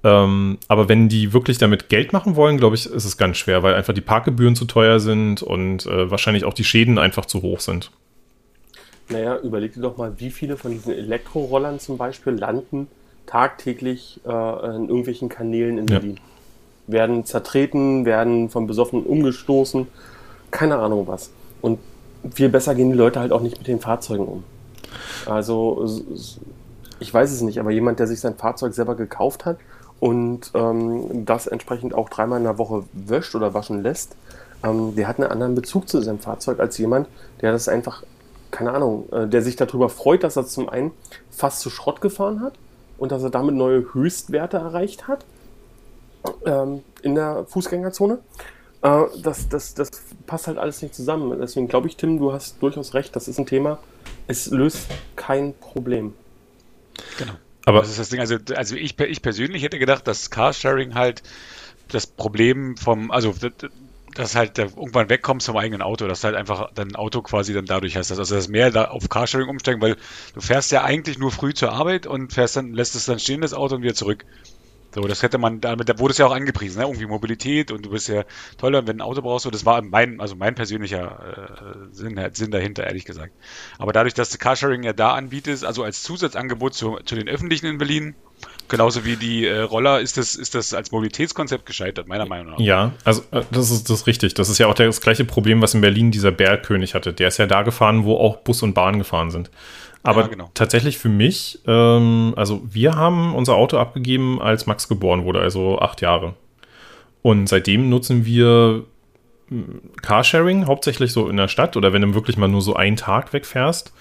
[0.02, 3.62] Ähm, aber wenn die wirklich damit Geld machen wollen, glaube ich, ist es ganz schwer,
[3.62, 7.42] weil einfach die Parkgebühren zu teuer sind und äh, wahrscheinlich auch die Schäden einfach zu
[7.42, 7.90] hoch sind.
[9.08, 12.88] Naja, überleg dir doch mal, wie viele von diesen Elektrorollern zum Beispiel landen
[13.26, 16.20] tagtäglich äh, in irgendwelchen Kanälen in Berlin.
[16.86, 16.92] Ja.
[16.94, 19.88] Werden zertreten, werden von Besoffenen umgestoßen,
[20.50, 21.30] keine Ahnung was.
[21.60, 21.80] Und
[22.34, 24.44] viel besser gehen die Leute halt auch nicht mit den Fahrzeugen um.
[25.26, 25.84] Also,
[27.00, 29.58] ich weiß es nicht, aber jemand, der sich sein Fahrzeug selber gekauft hat
[30.00, 34.16] und ähm, das entsprechend auch dreimal in der Woche wäscht oder waschen lässt,
[34.62, 37.08] ähm, der hat einen anderen Bezug zu seinem Fahrzeug als jemand,
[37.40, 38.02] der das einfach,
[38.50, 40.92] keine Ahnung, äh, der sich darüber freut, dass er zum einen
[41.30, 42.54] fast zu Schrott gefahren hat
[42.98, 45.24] und dass er damit neue Höchstwerte erreicht hat
[46.44, 48.18] ähm, in der Fußgängerzone.
[48.86, 49.90] Äh, das, das, das
[50.26, 51.36] passt halt alles nicht zusammen.
[51.40, 53.78] Deswegen glaube ich, Tim, du hast durchaus recht, das ist ein Thema,
[54.28, 56.14] es löst kein Problem.
[57.18, 57.32] Genau.
[57.64, 58.20] Aber das ist das Ding.
[58.20, 61.24] Also, also ich, ich persönlich hätte gedacht, dass Carsharing halt
[61.88, 63.34] das Problem vom, also
[64.14, 67.96] dass halt irgendwann wegkommst vom eigenen Auto, dass halt einfach dein Auto quasi dann dadurch
[67.96, 69.96] hast, also das mehr da auf Carsharing umsteigen, weil
[70.34, 73.40] du fährst ja eigentlich nur früh zur Arbeit und fährst dann, lässt es dann stehen,
[73.40, 74.24] das Auto und wieder zurück.
[74.96, 76.86] So, das hätte man, damit da wurde es ja auch angepriesen, ne?
[76.86, 78.24] irgendwie Mobilität und du bist ja
[78.56, 79.44] toller, wenn du ein Auto brauchst.
[79.44, 83.34] So, das war mein, also mein persönlicher äh, Sinn, Sinn dahinter, ehrlich gesagt.
[83.76, 87.66] Aber dadurch, dass du Carsharing ja da anbietet, also als Zusatzangebot zu, zu den öffentlichen
[87.66, 88.14] in Berlin,
[88.68, 92.58] genauso wie die äh, Roller, ist das, ist das als Mobilitätskonzept gescheitert, meiner Meinung nach.
[92.58, 94.32] Ja, also äh, das ist das ist richtig.
[94.32, 97.12] Das ist ja auch das gleiche Problem, was in Berlin dieser Bergkönig hatte.
[97.12, 99.50] Der ist ja da gefahren, wo auch Bus und Bahn gefahren sind.
[100.06, 100.50] Aber ja, genau.
[100.54, 105.80] tatsächlich für mich, ähm, also wir haben unser Auto abgegeben, als Max geboren wurde, also
[105.80, 106.34] acht Jahre.
[107.22, 108.84] Und seitdem nutzen wir
[109.48, 112.96] hm, Carsharing, hauptsächlich so in der Stadt oder wenn du wirklich mal nur so einen
[112.96, 113.92] Tag wegfährst.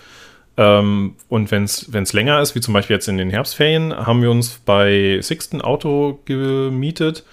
[0.57, 4.29] Ähm, und wenn es länger ist, wie zum Beispiel jetzt in den Herbstferien, haben wir
[4.29, 7.25] uns bei Sixten Auto gemietet.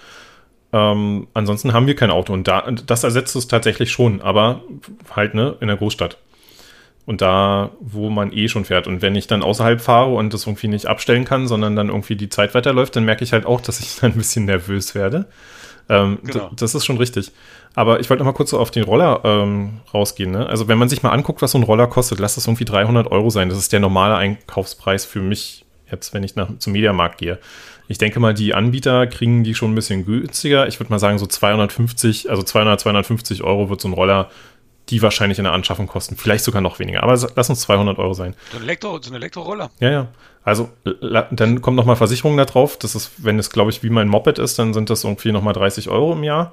[0.72, 4.62] Ähm, ansonsten haben wir kein Auto und da, das ersetzt es tatsächlich schon, aber
[5.14, 6.16] halt ne, in der Großstadt.
[7.04, 8.86] Und da, wo man eh schon fährt.
[8.86, 12.14] Und wenn ich dann außerhalb fahre und das irgendwie nicht abstellen kann, sondern dann irgendwie
[12.14, 15.26] die Zeit weiterläuft, dann merke ich halt auch, dass ich dann ein bisschen nervös werde.
[15.88, 16.50] Ähm, genau.
[16.54, 17.32] Das ist schon richtig.
[17.74, 20.30] Aber ich wollte noch mal kurz so auf den Roller ähm, rausgehen.
[20.30, 20.46] Ne?
[20.46, 23.10] Also wenn man sich mal anguckt, was so ein Roller kostet, lass das irgendwie 300
[23.10, 23.48] Euro sein.
[23.48, 27.38] Das ist der normale Einkaufspreis für mich jetzt, wenn ich nach, zum Mediamarkt gehe.
[27.88, 30.66] Ich denke mal, die Anbieter kriegen die schon ein bisschen günstiger.
[30.66, 34.30] Ich würde mal sagen, so 250, also 200, 250 Euro wird so ein Roller
[34.88, 36.16] die wahrscheinlich in der Anschaffung kosten.
[36.16, 37.02] Vielleicht sogar noch weniger.
[37.02, 38.34] Aber lass uns 200 Euro sein.
[38.50, 39.70] So ein, Elektro, so ein Elektroroller.
[39.80, 40.08] Ja, ja.
[40.44, 40.70] Also
[41.30, 42.76] dann kommt nochmal Versicherung da drauf.
[42.78, 45.54] Das ist, wenn es, glaube ich, wie mein Moped ist, dann sind das irgendwie nochmal
[45.54, 46.52] 30 Euro im Jahr.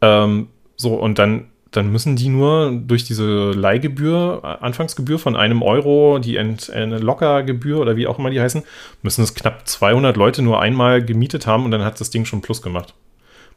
[0.00, 6.18] Ähm, so, und dann, dann müssen die nur durch diese Leihgebühr, Anfangsgebühr von einem Euro,
[6.18, 8.64] die Ent, eine Lockergebühr oder wie auch immer die heißen,
[9.02, 12.40] müssen es knapp 200 Leute nur einmal gemietet haben und dann hat das Ding schon
[12.40, 12.94] Plus gemacht.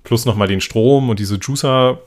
[0.03, 1.99] Plus nochmal den Strom und diese Juicer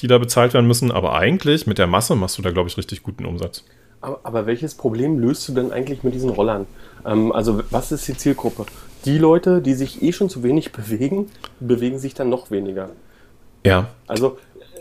[0.00, 0.90] die da bezahlt werden müssen.
[0.92, 3.64] Aber eigentlich mit der Masse machst du da, glaube ich, richtig guten Umsatz.
[4.00, 6.66] Aber, aber, welches Problem löst du denn eigentlich mit diesen Rollern?
[7.04, 8.66] Ähm, also was ist die Zielgruppe?
[9.04, 11.30] Die Leute, die sich eh schon zu wenig bewegen,
[11.60, 12.90] bewegen sich dann noch weniger.
[13.64, 13.88] Ja.
[14.06, 14.38] Also,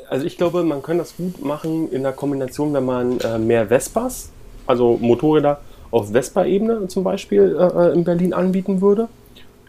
[0.09, 3.67] also ich glaube, man kann das gut machen in der Kombination, wenn man äh, mehr
[3.67, 4.29] Vespas,
[4.67, 9.07] also Motorräder auf Vespa-Ebene zum Beispiel äh, in Berlin anbieten würde.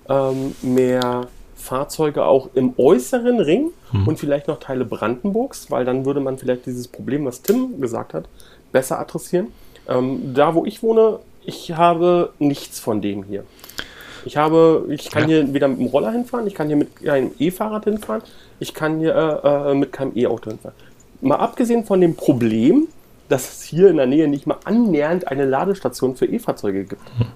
[0.08, 1.28] Ähm, mehr
[1.58, 4.06] Fahrzeuge auch im äußeren Ring hm.
[4.06, 8.14] und vielleicht noch Teile Brandenburgs, weil dann würde man vielleicht dieses Problem, was Tim gesagt
[8.14, 8.24] hat,
[8.72, 9.48] besser adressieren.
[9.88, 13.44] Ähm, da, wo ich wohne, ich habe nichts von dem hier.
[14.24, 15.28] Ich habe, ich kann ja.
[15.28, 18.22] hier weder mit dem Roller hinfahren, ich kann hier mit einem E-Fahrrad hinfahren,
[18.60, 20.76] ich kann hier äh, äh, mit keinem E-Auto hinfahren.
[21.20, 22.88] Mal abgesehen von dem Problem,
[23.28, 27.02] dass es hier in der Nähe nicht mal annähernd eine Ladestation für E-Fahrzeuge gibt.
[27.18, 27.26] Hm.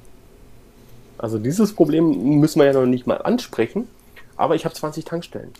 [1.18, 3.88] Also dieses Problem müssen wir ja noch nicht mal ansprechen
[4.36, 5.52] aber ich habe 20 Tankstellen.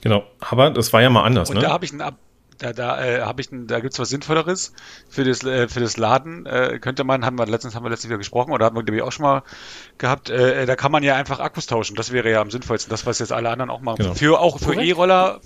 [0.00, 1.50] Genau, aber das war ja mal anders.
[1.50, 1.62] Und ne?
[1.62, 2.16] da habe ich einen Ab
[2.60, 4.74] da, da äh, habe ich, da gibt's was Sinnvolleres
[5.08, 6.44] für das, äh, für das Laden.
[6.44, 8.98] Äh, könnte man, haben wir letztens haben wir letztens wieder gesprochen oder haben wir glaube
[8.98, 9.42] ich auch schon mal
[9.96, 10.28] gehabt.
[10.28, 11.96] Äh, da kann man ja einfach Akkus tauschen.
[11.96, 12.90] Das wäre ja am sinnvollsten.
[12.90, 13.96] Das was jetzt alle anderen auch machen.
[13.98, 14.14] Genau.
[14.14, 15.40] Für auch für E-Roller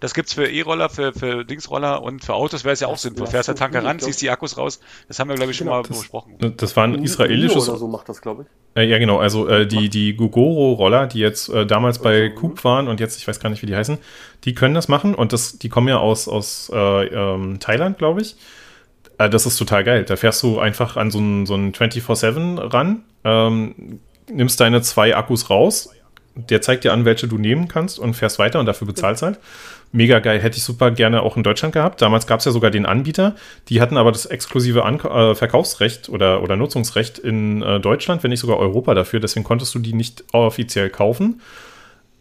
[0.00, 3.26] das gibt's für E-Roller, für, für Dingsroller und für Autos wäre es ja auch sinnvoll.
[3.26, 4.80] Fährst der Tanker ran, ziehst die Akkus raus.
[5.08, 6.36] Das haben wir, glaube ich, schon genau, mal das, besprochen.
[6.56, 7.68] Das war ein israelisches.
[7.68, 8.80] Oder so macht das, glaube ich.
[8.80, 9.18] Äh, ja, genau.
[9.18, 13.26] Also äh, die, die Gogoro-Roller, die jetzt äh, damals bei Coop waren und jetzt, ich
[13.26, 13.98] weiß gar nicht, wie die heißen,
[14.44, 18.22] die können das machen und das, die kommen ja aus, aus äh, ähm, Thailand, glaube
[18.22, 18.36] ich.
[19.18, 20.04] Äh, das ist total geil.
[20.04, 25.16] Da fährst du einfach an so ein, so ein 24-7 ran, ähm, nimmst deine zwei
[25.16, 25.90] Akkus raus,
[26.34, 29.38] der zeigt dir an, welche du nehmen kannst und fährst weiter und dafür bezahlst halt.
[29.90, 32.02] Mega geil, hätte ich super gerne auch in Deutschland gehabt.
[32.02, 33.36] Damals gab es ja sogar den Anbieter,
[33.68, 38.30] die hatten aber das exklusive An äh, Verkaufsrecht oder, oder Nutzungsrecht in äh, Deutschland, wenn
[38.30, 39.20] nicht sogar Europa dafür.
[39.20, 41.40] Deswegen konntest du die nicht offiziell kaufen.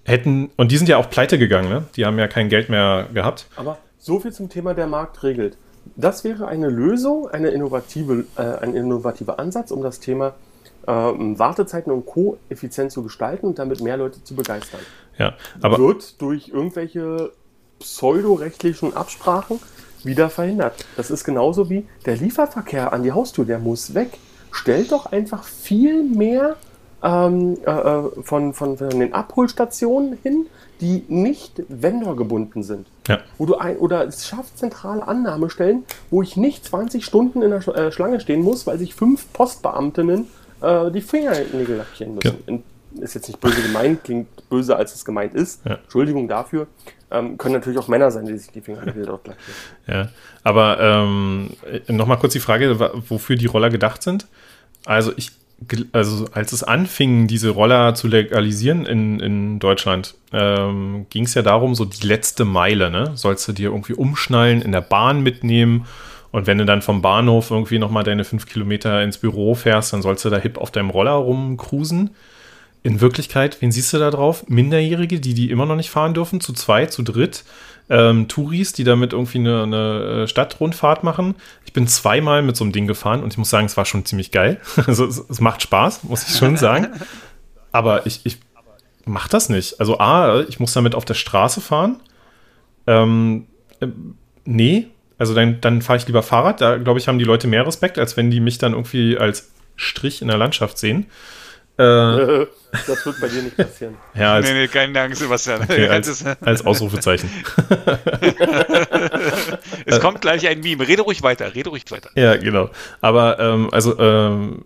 [0.06, 1.84] Hätten, und die sind ja auch pleite gegangen, ne?
[1.98, 3.48] Die haben ja kein Geld mehr gehabt.
[3.58, 5.58] Aber so viel zum Thema der Markt regelt.
[5.98, 10.36] Das wäre eine Lösung, eine innovative, äh, ein innovativer Ansatz, um das Thema
[10.86, 12.38] äh, Wartezeiten und Co.
[12.50, 14.80] effizient zu gestalten und damit mehr Leute zu begeistern.
[15.18, 17.32] Ja, aber wird durch irgendwelche
[17.80, 19.60] pseudorechtlichen Absprachen
[20.04, 20.86] wieder verhindert.
[20.96, 24.18] Das ist genauso wie der Lieferverkehr an die Haustür, der muss weg.
[24.52, 26.56] Stellt doch einfach viel mehr
[27.04, 30.48] ähm, äh, äh von, von, von den Abholstationen hin,
[30.82, 32.88] die nicht vendorgebunden sind.
[33.08, 33.20] Ja.
[33.38, 37.68] Wo du ein, oder es schafft zentrale Annahmestellen, wo ich nicht 20 Stunden in der
[37.68, 40.28] äh, Schlange stehen muss, weil sich fünf Postbeamtinnen
[40.62, 42.38] äh, die Fingernägel lackieren müssen.
[42.48, 42.58] Ja.
[43.02, 45.66] Ist jetzt nicht böse gemeint, klingt böser, als es gemeint ist.
[45.66, 45.76] Ja.
[45.76, 46.68] Entschuldigung dafür.
[47.10, 49.56] Ähm, können natürlich auch Männer sein, die sich die Fingernägel dort lackieren.
[49.88, 50.10] Ja,
[50.44, 51.52] aber ähm,
[51.88, 52.78] nochmal kurz die Frage,
[53.08, 54.28] wofür die Roller gedacht sind.
[54.86, 55.32] Also ich
[55.92, 61.42] also als es anfing, diese Roller zu legalisieren in, in Deutschland, ähm, ging es ja
[61.42, 63.14] darum, so die letzte Meile, ne?
[63.16, 65.88] Sollst du dir irgendwie umschnallen, in der Bahn mitnehmen
[66.32, 70.02] und wenn du dann vom Bahnhof irgendwie nochmal deine fünf Kilometer ins Büro fährst, dann
[70.02, 72.12] sollst du da hip auf deinem Roller rumcruisen.
[72.84, 74.48] In Wirklichkeit, wen siehst du da drauf?
[74.48, 77.44] Minderjährige, die die immer noch nicht fahren dürfen, zu zweit, zu dritt
[77.90, 81.36] ähm, Touris, die damit irgendwie eine, eine äh, Stadtrundfahrt machen.
[81.66, 84.06] Ich bin zweimal mit so einem Ding gefahren und ich muss sagen, es war schon
[84.06, 84.60] ziemlich geil.
[84.88, 86.88] also es, es macht Spaß, muss ich schon sagen.
[87.72, 88.40] Aber ich, ich
[89.06, 89.80] mache das nicht.
[89.80, 92.02] Also A, ich muss damit auf der Straße fahren.
[92.88, 93.48] Ähm,
[93.80, 93.88] äh,
[94.44, 96.62] nee, also dann, dann fahre ich lieber Fahrrad.
[96.62, 99.52] Da, glaube ich, haben die Leute mehr Respekt, als wenn die mich dann irgendwie als
[99.76, 101.06] Strich in der Landschaft sehen.
[101.78, 101.84] Äh,
[102.72, 103.98] das wird bei dir nicht passieren.
[104.16, 105.62] Ja, als, nee, nee, keine Dank, Sebastian.
[105.62, 107.30] Okay, als, als Ausrufezeichen.
[109.86, 110.88] es kommt gleich ein Meme.
[110.88, 112.10] Rede ruhig weiter, rede ruhig weiter.
[112.16, 112.70] Ja, genau.
[113.02, 114.66] Aber, ähm, also, ähm,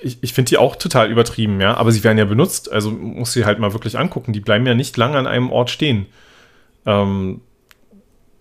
[0.00, 1.76] ich, ich finde die auch total übertrieben, ja.
[1.76, 2.70] Aber sie werden ja benutzt.
[2.70, 4.32] Also muss sie halt mal wirklich angucken.
[4.32, 6.06] Die bleiben ja nicht lange an einem Ort stehen.
[6.86, 7.40] Ähm,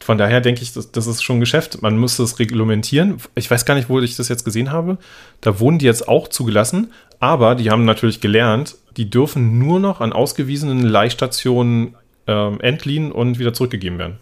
[0.04, 1.82] von daher denke ich, das, das ist schon Geschäft.
[1.82, 3.18] Man muss das reglementieren.
[3.36, 4.98] Ich weiß gar nicht, wo ich das jetzt gesehen habe.
[5.42, 10.02] Da wurden die jetzt auch zugelassen, aber die haben natürlich gelernt, die dürfen nur noch
[10.02, 11.96] an ausgewiesenen Leihstationen
[12.28, 14.18] ähm, entliehen und wieder zurückgegeben werden.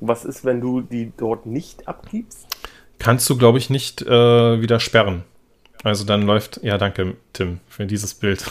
[0.00, 2.46] Was ist, wenn du die dort nicht abgibst?
[3.00, 5.24] Kannst du, glaube ich, nicht äh, wieder sperren.
[5.84, 8.44] Also dann läuft, ja danke Tim für dieses Bild.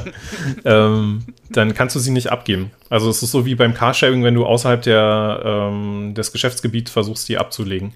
[0.64, 2.70] ähm, dann kannst du sie nicht abgeben.
[2.90, 7.28] Also es ist so wie beim Carsharing, wenn du außerhalb der, ähm, des Geschäftsgebiets versuchst,
[7.28, 7.94] die abzulegen.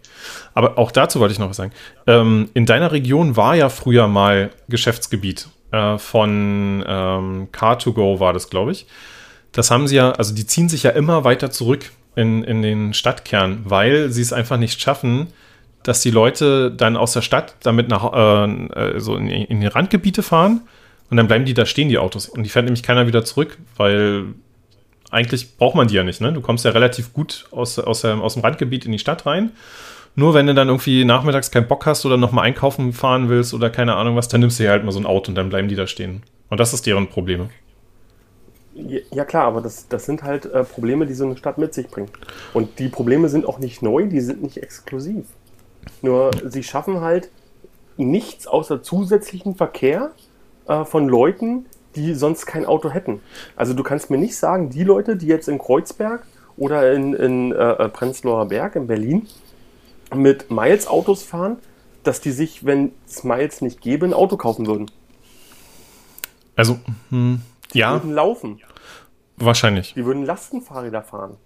[0.54, 1.72] Aber auch dazu wollte ich noch was sagen.
[2.06, 8.48] Ähm, in deiner Region war ja früher mal Geschäftsgebiet äh, von ähm, Car2Go war das,
[8.48, 8.86] glaube ich.
[9.52, 12.94] Das haben sie ja, also die ziehen sich ja immer weiter zurück in, in den
[12.94, 15.28] Stadtkern, weil sie es einfach nicht schaffen,
[15.84, 20.22] dass die Leute dann aus der Stadt damit nach äh, so in, in, die Randgebiete
[20.22, 20.62] fahren
[21.10, 22.28] und dann bleiben die da stehen, die Autos.
[22.28, 24.26] Und die fährt nämlich keiner wieder zurück, weil
[25.10, 26.20] eigentlich braucht man die ja nicht.
[26.20, 26.32] Ne?
[26.32, 29.52] Du kommst ja relativ gut aus, aus, aus dem Randgebiet in die Stadt rein.
[30.14, 33.70] Nur wenn du dann irgendwie nachmittags keinen Bock hast oder nochmal einkaufen fahren willst oder
[33.70, 35.68] keine Ahnung was, dann nimmst du dir halt mal so ein Auto und dann bleiben
[35.68, 36.22] die da stehen.
[36.50, 37.48] Und das ist deren Probleme.
[39.10, 41.88] Ja klar, aber das, das sind halt äh, Probleme, die so eine Stadt mit sich
[41.88, 42.10] bringt.
[42.54, 45.26] Und die Probleme sind auch nicht neu, die sind nicht exklusiv.
[46.00, 47.30] Nur sie schaffen halt
[47.96, 50.12] nichts außer zusätzlichen Verkehr
[50.66, 51.66] äh, von Leuten,
[51.96, 53.20] die sonst kein Auto hätten.
[53.56, 56.26] Also du kannst mir nicht sagen, die Leute, die jetzt in Kreuzberg
[56.56, 59.26] oder in, in äh, Prenzlauer Berg in Berlin
[60.14, 61.58] mit Miles-Autos fahren,
[62.02, 64.90] dass die sich, wenn es Miles nicht gäbe, ein Auto kaufen würden.
[66.56, 66.78] Also,
[67.10, 67.40] hm,
[67.72, 67.94] ja.
[67.96, 68.60] Die würden laufen.
[69.36, 69.94] Wahrscheinlich.
[69.94, 71.36] Die würden Lastenfahrräder fahren.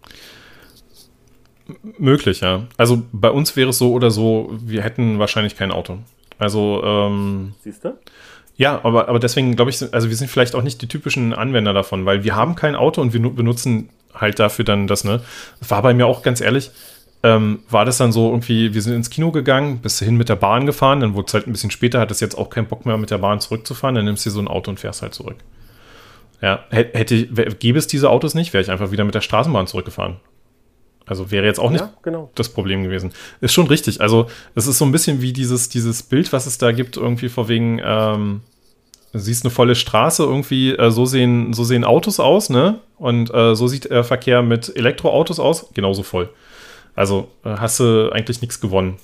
[1.99, 2.65] Möglich, ja.
[2.77, 5.99] Also bei uns wäre es so oder so, wir hätten wahrscheinlich kein Auto.
[6.39, 7.99] Also, ähm, Siehst du?
[8.57, 11.73] Ja, aber, aber deswegen glaube ich, also wir sind vielleicht auch nicht die typischen Anwender
[11.73, 15.21] davon, weil wir haben kein Auto und wir benutzen halt dafür dann das, ne?
[15.67, 16.71] War bei mir auch ganz ehrlich,
[17.23, 20.37] ähm, war das dann so irgendwie, wir sind ins Kino gegangen, bis hin mit der
[20.37, 22.87] Bahn gefahren, dann wurde es halt ein bisschen später, hat es jetzt auch keinen Bock
[22.87, 25.37] mehr mit der Bahn zurückzufahren, dann nimmst du so ein Auto und fährst halt zurück.
[26.41, 30.17] Ja, hätte, gäbe es diese Autos nicht, wäre ich einfach wieder mit der Straßenbahn zurückgefahren.
[31.07, 32.31] Also wäre jetzt auch nicht ja, genau.
[32.35, 33.13] das Problem gewesen.
[33.41, 34.01] Ist schon richtig.
[34.01, 34.27] Also
[34.57, 37.49] es ist so ein bisschen wie dieses, dieses Bild, was es da gibt, irgendwie vor
[37.49, 38.41] wegen, ähm,
[39.13, 42.81] du siehst eine volle Straße, irgendwie, äh, so, sehen, so sehen Autos aus, ne?
[42.99, 46.29] Und äh, so sieht der Verkehr mit Elektroautos aus, genauso voll.
[46.97, 48.97] Also äh, hast du eigentlich nichts gewonnen.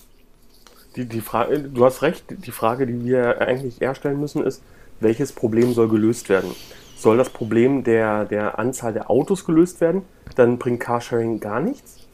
[0.96, 4.61] Die, die Frage, du hast recht, die Frage, die wir eigentlich eher stellen müssen, ist,
[4.98, 6.50] welches Problem soll gelöst werden?
[7.03, 10.03] Soll das Problem der, der Anzahl der Autos gelöst werden,
[10.36, 12.07] dann bringt Carsharing gar nichts.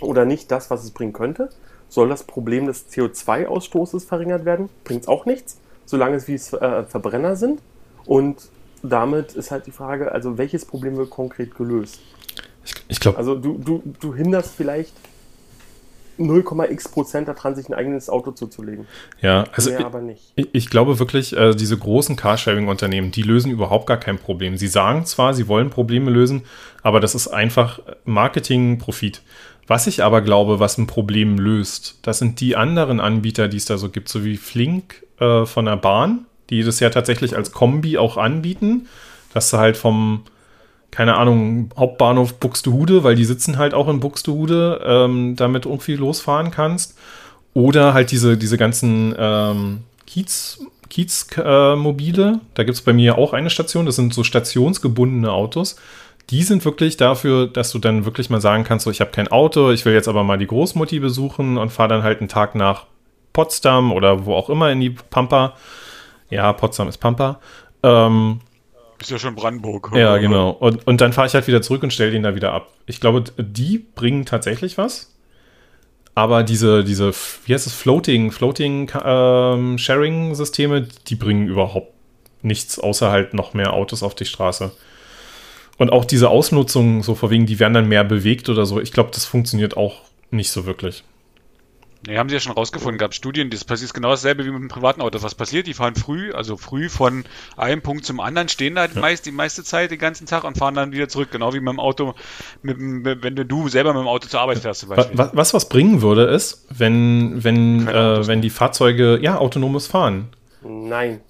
[0.00, 1.48] Oder nicht das, was es bringen könnte.
[1.88, 6.52] Soll das Problem des CO2-Ausstoßes verringert werden, bringt es auch nichts, solange es wie es
[6.52, 7.60] äh, Verbrenner sind.
[8.04, 8.48] Und
[8.82, 12.00] damit ist halt die Frage, also welches Problem wird konkret gelöst?
[12.64, 13.18] Ich, ich glaube.
[13.18, 14.92] Also du, du, du hinderst vielleicht
[16.18, 18.86] 0,x Prozent daran, sich ein eigenes Auto zuzulegen.
[19.20, 20.32] Ja, also Mehr ich, aber nicht.
[20.36, 24.56] ich, ich glaube wirklich, äh, diese großen Carsharing-Unternehmen, die lösen überhaupt gar kein Problem.
[24.56, 26.42] Sie sagen zwar, sie wollen Probleme lösen,
[26.82, 29.22] aber das ist einfach Marketing-Profit.
[29.66, 33.64] Was ich aber glaube, was ein Problem löst, das sind die anderen Anbieter, die es
[33.64, 37.52] da so gibt, so wie Flink äh, von der Bahn, die das ja tatsächlich als
[37.52, 38.88] Kombi auch anbieten,
[39.32, 40.24] dass du halt vom,
[40.92, 46.50] keine Ahnung, Hauptbahnhof Buxtehude, weil die sitzen halt auch in Buxtehude, ähm, damit irgendwie losfahren
[46.50, 46.96] kannst.
[47.54, 52.32] Oder halt diese, diese ganzen ähm, Kiez, Kiezmobile.
[52.34, 55.76] Äh, da gibt es bei mir auch eine Station, das sind so stationsgebundene Autos.
[56.28, 59.28] Die sind wirklich dafür, dass du dann wirklich mal sagen kannst, so ich habe kein
[59.28, 62.54] Auto, ich will jetzt aber mal die Großmutti besuchen und fahre dann halt einen Tag
[62.54, 62.84] nach
[63.32, 65.54] Potsdam oder wo auch immer in die Pampa.
[66.28, 67.40] Ja, Potsdam ist Pampa.
[67.82, 68.40] Ähm,
[69.02, 69.90] ist ja schon Brandenburg.
[69.94, 70.50] Ja, genau.
[70.50, 72.68] Und, und dann fahre ich halt wieder zurück und stelle den da wieder ab.
[72.86, 75.12] Ich glaube, die bringen tatsächlich was.
[76.14, 77.12] Aber diese, diese,
[77.46, 81.92] wie heißt es, Floating, Floating ähm, Sharing-Systeme, die bringen überhaupt
[82.42, 84.72] nichts, außer halt noch mehr Autos auf die Straße.
[85.78, 88.92] Und auch diese Ausnutzung, so vor wegen, die werden dann mehr bewegt oder so, ich
[88.92, 91.02] glaube, das funktioniert auch nicht so wirklich.
[92.04, 94.68] Nee, haben sie ja schon rausgefunden, gab Studien, das passiert genau dasselbe wie mit dem
[94.68, 95.22] privaten Auto.
[95.22, 95.68] Was passiert?
[95.68, 97.24] Die fahren früh, also früh von
[97.56, 99.00] einem Punkt zum anderen, stehen da die, ja.
[99.00, 101.28] meist, die meiste Zeit den ganzen Tag und fahren dann wieder zurück.
[101.30, 102.14] Genau wie mit dem Auto,
[102.62, 105.16] mit, mit, wenn du selber mit dem Auto zur Arbeit fährst zum Beispiel.
[105.16, 110.30] Was was, was bringen würde, ist, wenn, wenn, äh, wenn die Fahrzeuge, ja, autonomes fahren.
[110.62, 111.20] Nein.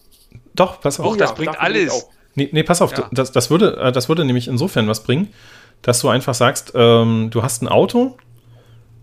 [0.55, 1.07] Doch, pass auf.
[1.07, 2.09] Doch, das bringt alles.
[2.35, 3.11] Nee, nee, pass auf, ja.
[3.13, 5.29] das, das, würde, äh, das würde nämlich insofern was bringen,
[5.83, 8.17] dass du einfach sagst, ähm, du hast ein Auto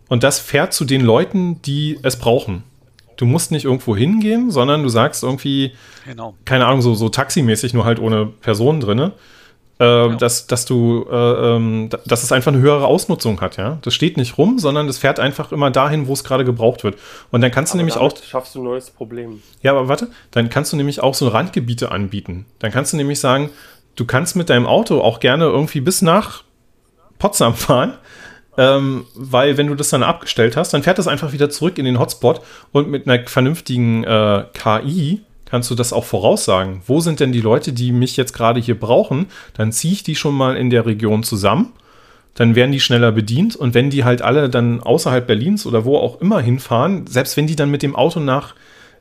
[0.09, 2.63] und das fährt zu den Leuten, die es brauchen.
[3.15, 5.73] Du musst nicht irgendwo hingehen, sondern du sagst irgendwie,
[6.05, 6.35] genau.
[6.45, 9.13] keine Ahnung, so, so taximäßig, nur halt ohne Personen drinne.
[9.81, 10.15] Äh, genau.
[10.15, 13.77] dass, dass du, äh, ähm, dass es einfach eine höhere Ausnutzung hat, ja.
[13.81, 16.97] Das steht nicht rum, sondern das fährt einfach immer dahin, wo es gerade gebraucht wird.
[17.31, 18.11] Und dann kannst du aber nämlich auch.
[18.21, 19.41] schaffst du ein neues Problem.
[19.61, 22.45] Ja, aber warte, dann kannst du nämlich auch so Randgebiete anbieten.
[22.59, 23.51] Dann kannst du nämlich sagen,
[23.95, 26.43] du kannst mit deinem Auto auch gerne irgendwie bis nach
[27.17, 27.93] Potsdam fahren
[28.59, 31.85] ähm, weil wenn du das dann abgestellt hast, dann fährt das einfach wieder zurück in
[31.85, 32.41] den Hotspot
[32.73, 36.81] und mit einer vernünftigen äh, KI kannst du das auch voraussagen.
[36.85, 39.27] Wo sind denn die Leute, die mich jetzt gerade hier brauchen?
[39.53, 41.71] Dann ziehe ich die schon mal in der Region zusammen.
[42.33, 45.97] Dann werden die schneller bedient und wenn die halt alle dann außerhalb Berlins oder wo
[45.97, 48.55] auch immer hinfahren, selbst wenn die dann mit dem Auto nach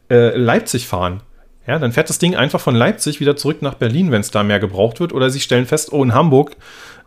[0.09, 1.21] äh, Leipzig fahren,
[1.67, 4.43] ja, dann fährt das Ding einfach von Leipzig wieder zurück nach Berlin, wenn es da
[4.43, 5.13] mehr gebraucht wird.
[5.13, 6.57] Oder sie stellen fest, oh, in Hamburg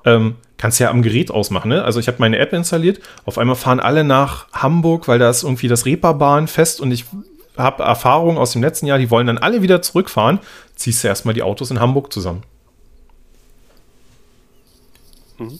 [0.05, 1.69] ähm, kannst ja am Gerät ausmachen.
[1.69, 1.83] Ne?
[1.83, 2.99] Also ich habe meine App installiert.
[3.25, 7.05] Auf einmal fahren alle nach Hamburg, weil da ist irgendwie das Reeperbahn fest und ich
[7.57, 10.39] habe Erfahrungen aus dem letzten Jahr, die wollen dann alle wieder zurückfahren.
[10.75, 12.43] Ziehst du erstmal die Autos in Hamburg zusammen.
[15.37, 15.59] Mhm.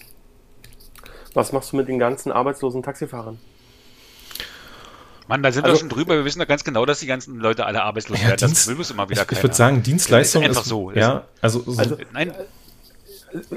[1.34, 3.40] Was machst du mit den ganzen arbeitslosen Taxifahrern?
[5.28, 6.16] Mann, da sind also, wir schon drüber.
[6.16, 8.48] Wir wissen ja ganz genau, dass die ganzen Leute alle arbeitslos ja, werden.
[8.48, 10.92] Dienst, das will immer wieder Ich, ich würde sagen, Dienstleistung ist einfach so.
[10.92, 12.34] Ja, also, so, also nein,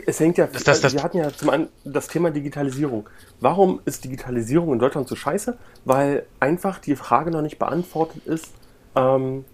[0.06, 3.08] es hängt ja, das, das, das, wir hatten ja zum einen das Thema Digitalisierung.
[3.40, 5.56] Warum ist Digitalisierung in Deutschland so scheiße?
[5.84, 8.48] Weil einfach die Frage noch nicht beantwortet ist,
[8.94, 9.44] ähm,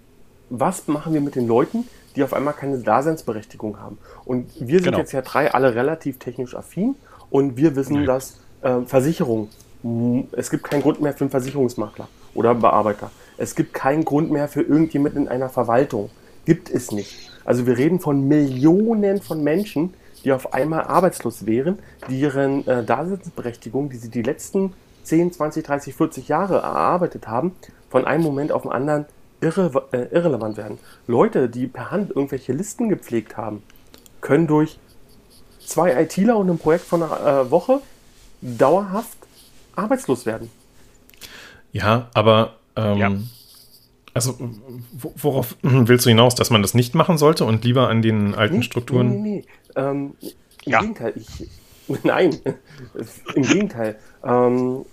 [0.51, 3.99] was machen wir mit den Leuten, die auf einmal keine Daseinsberechtigung haben?
[4.25, 4.99] Und wir sind genau.
[4.99, 6.97] jetzt ja drei alle relativ technisch affin
[7.31, 8.07] und wir wissen, nee.
[8.07, 9.49] dass äh, Versicherung,
[10.33, 13.11] es gibt keinen Grund mehr für einen Versicherungsmakler oder Bearbeiter.
[13.39, 16.11] Es gibt keinen Grund mehr für irgendjemanden in einer Verwaltung.
[16.45, 17.31] Gibt es nicht.
[17.45, 19.95] Also wir reden von Millionen von Menschen,
[20.25, 25.65] die auf einmal arbeitslos wären, die ihren äh, Daseinsberechtigung, die sie die letzten 10, 20,
[25.65, 27.57] 30, 40 Jahre erarbeitet haben,
[27.89, 29.07] von einem Moment auf den anderen
[29.41, 30.79] irre, äh, irrelevant werden.
[31.07, 33.63] Leute, die per Hand irgendwelche Listen gepflegt haben,
[34.21, 34.79] können durch
[35.65, 37.81] zwei ITler und ein Projekt von einer äh, Woche
[38.41, 39.17] dauerhaft
[39.77, 40.51] arbeitslos werden.
[41.73, 43.13] Ja, aber ähm, ja.
[44.13, 44.37] also
[44.93, 48.59] worauf willst du hinaus, dass man das nicht machen sollte und lieber an den alten
[48.59, 49.09] nee, Strukturen?
[49.09, 49.45] Nee, nee, nee.
[49.77, 50.15] Ähm,
[50.65, 50.81] Im ja.
[50.81, 51.49] Gegenteil, ich,
[52.05, 52.37] nein,
[53.35, 53.97] im Gegenteil.
[54.25, 54.85] Ähm,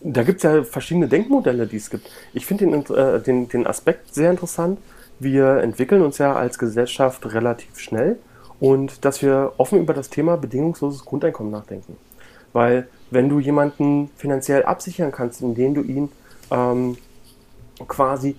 [0.00, 2.08] da gibt es ja verschiedene Denkmodelle, die es gibt.
[2.32, 4.78] Ich finde den, äh, den, den Aspekt sehr interessant.
[5.18, 8.18] Wir entwickeln uns ja als Gesellschaft relativ schnell
[8.60, 11.96] und dass wir offen über das Thema bedingungsloses Grundeinkommen nachdenken.
[12.52, 16.10] Weil wenn du jemanden finanziell absichern kannst, indem du ihn
[16.50, 16.96] ähm,
[17.86, 18.36] quasi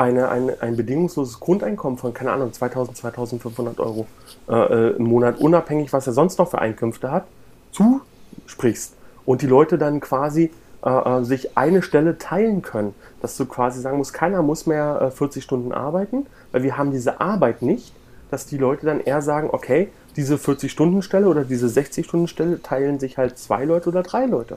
[0.00, 4.06] eine, eine, ein bedingungsloses Grundeinkommen von, keine Ahnung, 2000, 2500 Euro
[4.48, 7.26] äh, äh, im Monat, unabhängig, was er sonst noch für Einkünfte hat,
[7.72, 8.94] zusprichst
[9.26, 10.50] und die Leute dann quasi
[10.82, 15.02] äh, äh sich eine Stelle teilen können, dass du quasi sagen musst, keiner muss mehr
[15.02, 17.92] äh, 40 Stunden arbeiten, weil wir haben diese Arbeit nicht,
[18.30, 23.38] dass die Leute dann eher sagen, okay, diese 40-Stunden-Stelle oder diese 60-Stunden-Stelle teilen sich halt
[23.38, 24.56] zwei Leute oder drei Leute.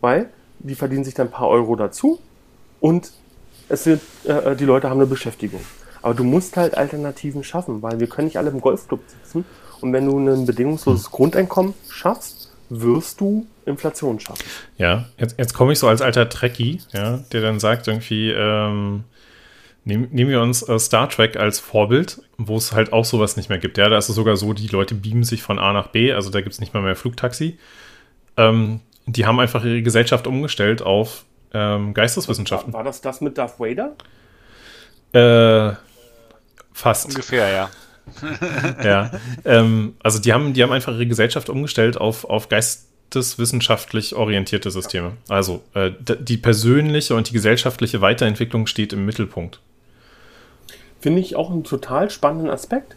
[0.00, 0.30] Weil
[0.60, 2.20] die verdienen sich dann ein paar Euro dazu
[2.80, 3.12] und
[3.68, 5.60] es wird, äh, äh, die Leute haben eine Beschäftigung.
[6.02, 9.44] Aber du musst halt Alternativen schaffen, weil wir können nicht alle im Golfclub sitzen.
[9.80, 14.44] Und wenn du ein bedingungsloses Grundeinkommen schaffst, wirst du Inflation schaffen.
[14.76, 19.04] Ja, jetzt, jetzt komme ich so als alter Trekkie, ja, der dann sagt irgendwie, ähm,
[19.84, 23.48] nehm, nehmen wir uns äh, Star Trek als Vorbild, wo es halt auch sowas nicht
[23.48, 23.78] mehr gibt.
[23.78, 26.30] Ja, da ist es sogar so, die Leute beamen sich von A nach B, also
[26.30, 27.58] da gibt es nicht mal mehr Flugtaxi.
[28.36, 31.24] Ähm, die haben einfach ihre Gesellschaft umgestellt auf
[31.54, 32.72] ähm, Geisteswissenschaften.
[32.72, 33.94] War, war, das das mit Darth Vader?
[35.12, 35.76] Äh,
[36.72, 37.06] fast.
[37.06, 37.70] Ungefähr, ja.
[38.84, 39.10] ja.
[39.44, 45.12] Ähm, also die haben, die haben einfach ihre Gesellschaft umgestellt auf, auf geisteswissenschaftlich orientierte Systeme.
[45.28, 49.60] Also äh, die persönliche und die gesellschaftliche Weiterentwicklung steht im Mittelpunkt.
[51.00, 52.96] Finde ich auch einen total spannenden Aspekt.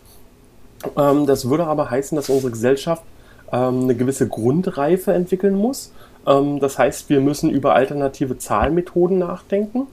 [0.97, 3.03] Ähm, das würde aber heißen, dass unsere Gesellschaft
[3.51, 5.93] ähm, eine gewisse Grundreife entwickeln muss.
[6.28, 9.88] Ähm, das heißt, wir müssen über alternative Zahlmethoden nachdenken.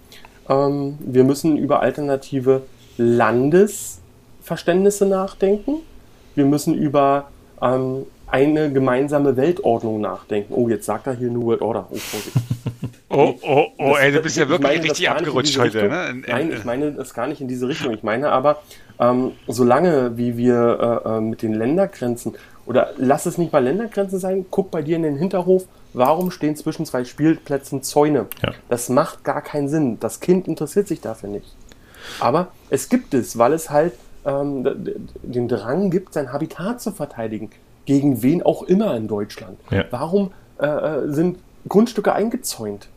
[0.49, 2.61] Ähm, wir müssen über alternative
[2.97, 5.77] Landesverständnisse nachdenken.
[6.35, 7.31] Wir müssen über
[7.63, 10.55] ähm, eine gemeinsame Weltordnung nachdenken.
[10.55, 11.87] Oh, jetzt sagt er hier New World Order.
[11.91, 12.37] Oh, Vorsicht.
[13.11, 15.89] Oh, oh, oh, das, ey, du bist ja wirklich richtig abgerutscht heute.
[15.89, 16.23] Ne?
[16.27, 17.95] Nein, ich meine das gar nicht in diese Richtung.
[17.95, 18.61] Ich meine aber,
[18.99, 22.35] ähm, solange wie wir äh, äh, mit den Ländergrenzen
[22.67, 25.65] oder lass es nicht mal Ländergrenzen sein, guck bei dir in den Hinterhof,
[25.95, 28.27] warum stehen zwischen zwei Spielplätzen Zäune?
[28.43, 28.53] Ja.
[28.69, 29.99] Das macht gar keinen Sinn.
[30.01, 31.57] Das Kind interessiert sich dafür nicht.
[32.21, 33.95] Aber es gibt es, weil es halt
[34.27, 34.67] ähm,
[35.23, 37.51] den Drang gibt, sein Habitat zu verteidigen.
[37.87, 39.59] Gegen wen auch immer in Deutschland.
[39.71, 39.85] Ja.
[39.91, 41.39] Warum äh, äh sind
[41.69, 42.89] Grundstücke eingezäunt?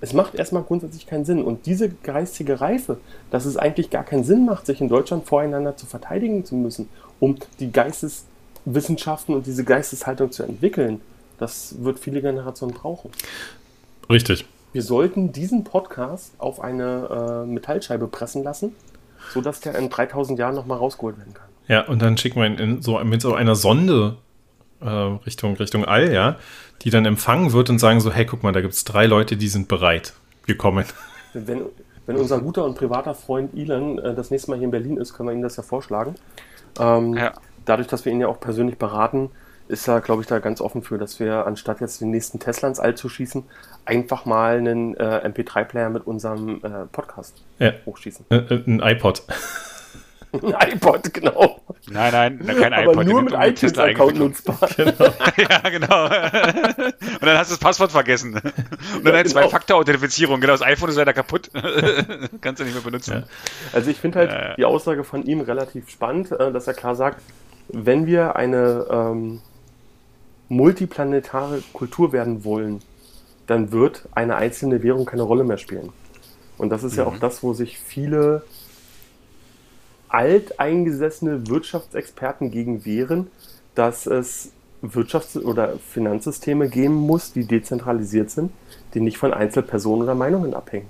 [0.00, 1.44] Es macht erstmal grundsätzlich keinen Sinn.
[1.44, 2.98] Und diese geistige Reife,
[3.30, 6.88] dass es eigentlich gar keinen Sinn macht, sich in Deutschland voreinander zu verteidigen zu müssen,
[7.20, 8.24] um die Geistes
[8.64, 11.00] Wissenschaften und diese Geisteshaltung zu entwickeln,
[11.42, 13.10] das wird viele Generationen brauchen.
[14.08, 14.46] Richtig.
[14.72, 18.74] Wir sollten diesen Podcast auf eine äh, Metallscheibe pressen lassen,
[19.34, 21.48] sodass der in 3000 Jahren nochmal rausgeholt werden kann.
[21.68, 24.16] Ja, und dann schicken wir ihn in so, mit so einer Sonde
[24.80, 26.36] äh, Richtung, Richtung All, ja,
[26.82, 29.36] die dann empfangen wird und sagen so, hey, guck mal, da gibt es drei Leute,
[29.36, 30.14] die sind bereit.
[30.46, 30.84] Wir kommen.
[31.34, 31.62] Wenn,
[32.06, 35.14] wenn unser guter und privater Freund Elon äh, das nächste Mal hier in Berlin ist,
[35.14, 36.14] können wir ihm das ja vorschlagen.
[36.78, 37.32] Ähm, ja
[37.64, 39.30] dadurch, dass wir ihn ja auch persönlich beraten,
[39.68, 42.68] ist er, glaube ich, da ganz offen für, dass wir anstatt jetzt den nächsten Tesla
[42.68, 43.44] ins All zu schießen,
[43.84, 47.72] einfach mal einen äh, MP3-Player mit unserem äh, Podcast ja.
[47.86, 48.26] hochschießen.
[48.30, 49.22] Ä äh, ein iPod.
[50.32, 51.60] ein iPod, genau.
[51.90, 53.06] Nein, nein, kein Aber iPod.
[53.06, 54.58] Nur mit iTunes-Account nutzbar.
[54.76, 54.92] Genau.
[55.36, 56.04] ja, genau.
[56.04, 58.34] Und dann hast du das Passwort vergessen.
[58.34, 59.40] Und dann ja, halt genau.
[59.40, 60.40] Zwei-Faktor-Authentifizierung.
[60.40, 61.50] Genau, das iPhone ist leider kaputt.
[62.40, 63.12] Kannst du nicht mehr benutzen.
[63.12, 63.22] Ja.
[63.72, 66.94] Also ich finde halt ja, die Aussage von ihm relativ spannend, äh, dass er klar
[66.94, 67.20] sagt,
[67.68, 69.40] wenn wir eine ähm,
[70.52, 72.80] multiplanetare Kultur werden wollen,
[73.46, 75.90] dann wird eine einzelne Währung keine Rolle mehr spielen.
[76.58, 76.98] Und das ist mhm.
[76.98, 78.44] ja auch das, wo sich viele
[80.08, 83.28] alteingesessene Wirtschaftsexperten gegen wehren,
[83.74, 88.52] dass es Wirtschafts- oder Finanzsysteme geben muss, die dezentralisiert sind,
[88.92, 90.88] die nicht von Einzelpersonen oder Meinungen abhängen.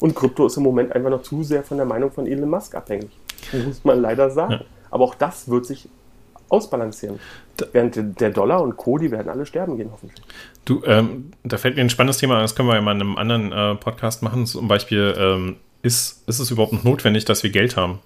[0.00, 2.74] Und Krypto ist im Moment einfach noch zu sehr von der Meinung von Elon Musk
[2.74, 3.10] abhängig.
[3.52, 4.52] Muss man leider sagen.
[4.52, 4.60] Ja.
[4.90, 5.88] Aber auch das wird sich
[6.48, 7.20] ausbalancieren.
[7.56, 10.22] Da, Während der Dollar und Co., die werden alle sterben gehen, hoffentlich.
[10.64, 13.00] Du, ähm, da fällt mir ein spannendes Thema an, das können wir ja mal in
[13.00, 14.46] einem anderen äh, Podcast machen.
[14.46, 18.00] Zum Beispiel, ähm, ist, ist es überhaupt noch notwendig, dass wir Geld haben?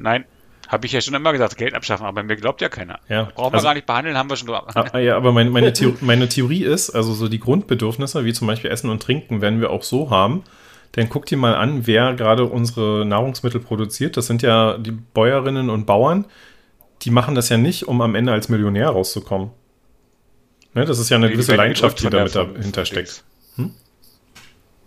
[0.00, 0.24] Nein.
[0.68, 3.00] Habe ich ja schon immer gesagt, Geld abschaffen, aber mir glaubt ja keiner.
[3.08, 3.24] Ja.
[3.34, 4.64] Brauchen also, wir gar nicht behandeln, haben wir schon drauf.
[4.74, 8.46] Ah, ja, aber meine, meine, Theorie, meine Theorie ist, also so die Grundbedürfnisse, wie zum
[8.46, 10.44] Beispiel Essen und Trinken, werden wir auch so haben.
[10.96, 14.16] Denn guck dir mal an, wer gerade unsere Nahrungsmittel produziert.
[14.16, 16.26] Das sind ja die Bäuerinnen und Bauern.
[17.02, 19.50] Die machen das ja nicht, um am Ende als Millionär rauszukommen.
[20.74, 23.24] Ne, das ist ja eine die gewisse Leidenschaft, die dahinter steckt.
[23.56, 23.72] Hm?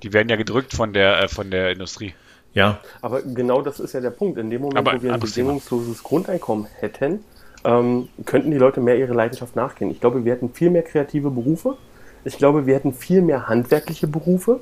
[0.03, 2.13] Die werden ja gedrückt von der, äh, von der Industrie.
[2.53, 2.79] Ja.
[3.01, 4.37] Aber genau das ist ja der Punkt.
[4.37, 7.23] In dem Moment, aber, wo wir ein bedingungsloses Grundeinkommen hätten,
[7.63, 9.91] ähm, könnten die Leute mehr ihre Leidenschaft nachgehen.
[9.91, 11.77] Ich glaube, wir hätten viel mehr kreative Berufe.
[12.25, 14.59] Ich glaube, wir hätten viel mehr handwerkliche Berufe.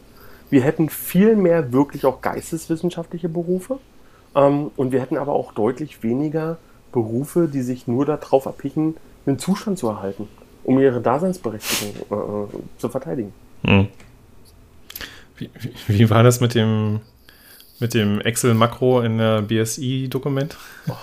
[0.49, 3.79] Wir hätten viel mehr wirklich auch geisteswissenschaftliche Berufe.
[4.35, 6.57] Ähm, und wir hätten aber auch deutlich weniger
[6.91, 10.27] Berufe, die sich nur darauf abpichen, einen Zustand zu erhalten,
[10.63, 13.33] um ihre Daseinsberechtigung äh, äh zu verteidigen.
[13.63, 13.87] Hm.
[15.37, 17.01] Wie, wie, wie, war das mit dem
[17.79, 20.57] mit dem Excel-Makro in der BSI-Dokument.
[20.89, 20.93] Oh.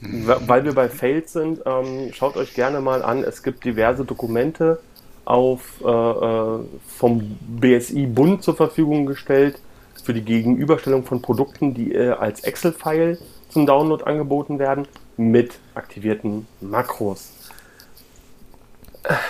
[0.46, 3.24] Weil wir bei Fails sind, ähm, schaut euch gerne mal an.
[3.24, 4.78] Es gibt diverse Dokumente
[5.24, 9.58] auf, äh, äh vom BSI-Bund zur Verfügung gestellt
[10.04, 13.18] für die Gegenüberstellung von Produkten, die äh, als Excel-File
[13.56, 14.86] zum Download angeboten werden,
[15.16, 17.30] mit aktivierten Makros.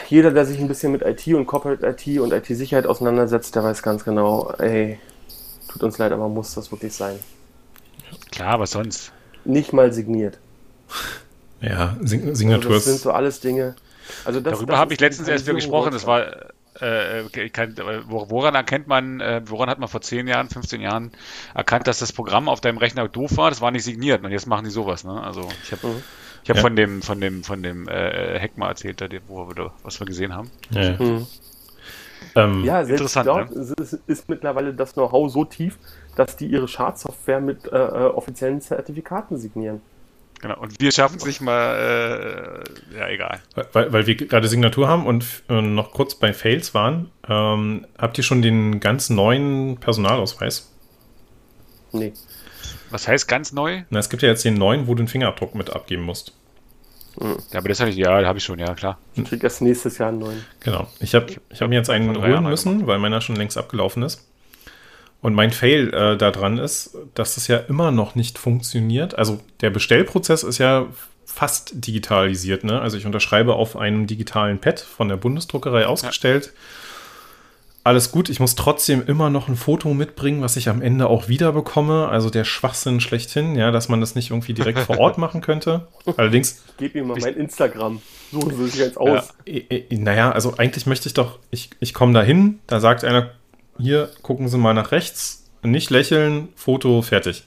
[0.08, 3.84] Jeder, der sich ein bisschen mit IT und Corporate IT und IT-Sicherheit auseinandersetzt, der weiß
[3.84, 4.98] ganz genau, ey,
[5.68, 7.20] tut uns leid, aber muss das wirklich sein.
[8.32, 9.12] Klar, was sonst?
[9.44, 10.40] Nicht mal signiert.
[11.60, 12.72] Ja, Sign Signatur.
[12.72, 13.76] Also das sind so alles Dinge.
[14.24, 15.92] Also das, Darüber habe ich letztens erst wieder gesprochen.
[15.92, 17.74] Das war, äh, kann,
[18.06, 21.10] woran erkennt man, äh, woran hat man vor 10 Jahren, 15 Jahren
[21.54, 23.50] erkannt, dass das Programm auf deinem Rechner doof war?
[23.50, 24.24] Das war nicht signiert.
[24.24, 25.04] Und jetzt machen die sowas.
[25.04, 25.22] Ne?
[25.22, 26.02] Also ich habe mhm.
[26.42, 26.62] ich hab ja.
[26.62, 30.34] von dem, von dem, von dem äh, Hack mal erzählt, wo wir, was wir gesehen
[30.34, 30.50] haben.
[30.70, 31.26] Ja, mhm.
[32.34, 33.26] ähm, ja interessant.
[33.26, 33.74] Dort ne?
[33.78, 35.78] ist, ist mittlerweile das Know-how so tief,
[36.16, 39.80] dass die ihre Schadsoftware mit äh, äh offiziellen Zertifikaten signieren.
[40.40, 43.40] Genau, und wir schaffen es nicht mal, äh, ja, egal.
[43.72, 48.18] Weil, weil wir gerade Signatur haben und äh, noch kurz bei Fails waren, ähm, habt
[48.18, 50.70] ihr schon den ganz neuen Personalausweis?
[51.92, 52.12] Nee.
[52.90, 53.82] Was heißt ganz neu?
[53.90, 56.32] Na, es gibt ja jetzt den neuen, wo du den Fingerabdruck mit abgeben musst.
[57.18, 57.36] Hm.
[57.52, 58.98] Ja, aber das habe ich, ja, habe ich schon, ja, klar.
[59.14, 60.44] Ich kriege erst nächstes Jahr einen neuen.
[60.60, 60.86] Genau.
[61.00, 64.26] Ich habe ich hab mir jetzt einen holen müssen, weil meiner schon längst abgelaufen ist.
[65.22, 69.18] Und mein Fail äh, daran ist, dass das ja immer noch nicht funktioniert.
[69.18, 70.86] Also der Bestellprozess ist ja
[71.24, 72.64] fast digitalisiert.
[72.64, 72.80] Ne?
[72.80, 76.46] Also ich unterschreibe auf einem digitalen Pad von der Bundesdruckerei ausgestellt.
[76.46, 76.52] Ja.
[77.86, 81.28] Alles gut, ich muss trotzdem immer noch ein Foto mitbringen, was ich am Ende auch
[81.28, 82.08] wieder bekomme.
[82.08, 85.86] Also der Schwachsinn schlechthin, ja, dass man das nicht irgendwie direkt vor Ort machen könnte.
[86.16, 86.64] Allerdings.
[86.70, 88.02] Ich gebe ihm mal mein Instagram.
[88.32, 89.32] So sehe ich jetzt aus.
[89.46, 93.30] Ja, naja, also eigentlich möchte ich doch, ich, ich komme da hin, da sagt einer,
[93.78, 97.44] hier gucken Sie mal nach rechts, nicht lächeln, Foto, fertig.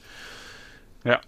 [1.03, 1.19] Ja.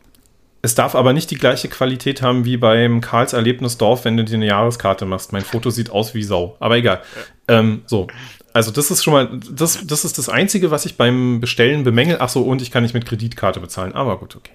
[0.62, 4.36] Es darf aber nicht die gleiche Qualität haben wie beim Karls Erlebnisdorf, wenn du dir
[4.36, 5.34] eine Jahreskarte machst.
[5.34, 6.56] Mein Foto sieht aus wie Sau.
[6.60, 7.02] Aber egal.
[7.49, 7.60] Ja.
[7.60, 8.08] Ähm, so.
[8.54, 12.18] Also, das ist schon mal, das, das ist das Einzige, was ich beim Bestellen bemängel.
[12.20, 13.93] Ach so, und ich kann nicht mit Kreditkarte bezahlen.
[13.93, 14.52] Aber gut, okay.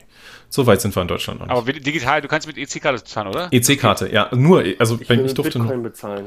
[0.49, 1.57] So weit sind wir in Deutschland noch nicht.
[1.57, 3.49] Aber digital, du kannst mit EC-Karte bezahlen, oder?
[3.51, 4.29] EC-Karte, ja.
[4.33, 5.91] Nur, also, ich, wenn, ich durfte Bitcoin nur.
[5.91, 6.27] bezahlen.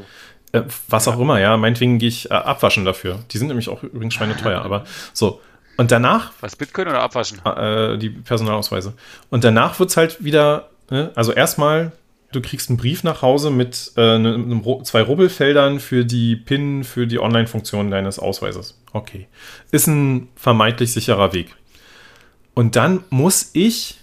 [0.52, 1.56] Äh, was auch immer, ja.
[1.58, 3.20] Meinetwegen gehe ich äh, abwaschen dafür.
[3.32, 5.42] Die sind nämlich auch übrigens schweineteuer, aber so.
[5.78, 6.34] Und danach.
[6.42, 7.40] Was, Bitcoin oder abwaschen?
[7.46, 8.94] Äh, die Personalausweise.
[9.30, 11.12] Und danach wird es halt wieder, ne?
[11.16, 11.94] also erstmal,
[12.32, 16.84] du kriegst einen Brief nach Hause mit äh, ne, einem, zwei Rubbelfeldern für die PIN,
[16.84, 18.82] für die Online-Funktion deines Ausweises.
[18.92, 19.28] Okay.
[19.72, 21.56] Ist ein vermeintlich sicherer Weg.
[22.56, 24.00] Und dann muss ich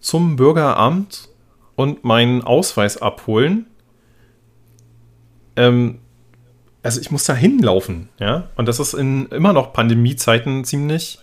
[0.00, 1.28] zum Bürgeramt
[1.76, 3.66] und meinen Ausweis abholen
[5.58, 5.98] ähm,
[6.82, 8.48] also ich muss da hinlaufen, ja.
[8.56, 11.18] Und das ist in immer noch Pandemiezeiten ziemlich.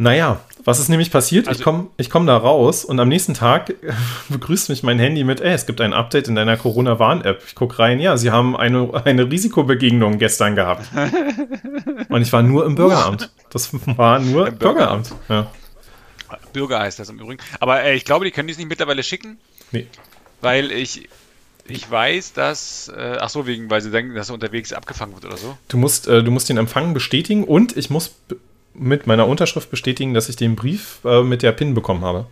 [0.00, 1.48] Naja, was ist nämlich passiert?
[1.48, 3.74] Also, ich komme ich komm da raus und am nächsten Tag
[4.28, 7.42] begrüßt mich mein Handy mit, ey, es gibt ein Update in deiner Corona-Warn-App.
[7.46, 10.88] Ich gucke rein, ja, sie haben eine, eine Risikobegegnung gestern gehabt.
[12.08, 13.30] und ich war nur im Bürgeramt.
[13.50, 15.14] Das war nur Im Bürgeramt.
[15.28, 15.50] Ja.
[16.52, 17.42] Bürger heißt das im Übrigen.
[17.60, 19.38] Aber äh, ich glaube, die können dies nicht mittlerweile schicken.
[19.72, 19.86] Nee.
[20.40, 21.08] Weil ich
[21.70, 25.24] ich weiß, dass, äh, ach so, wegen, weil sie denken, dass er unterwegs abgefangen wird
[25.24, 25.56] oder so.
[25.68, 28.14] Du musst, äh, du musst den Empfang bestätigen und ich muss
[28.74, 32.26] mit meiner Unterschrift bestätigen, dass ich den Brief äh, mit der PIN bekommen habe.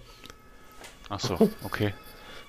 [1.08, 1.92] Ach so, okay.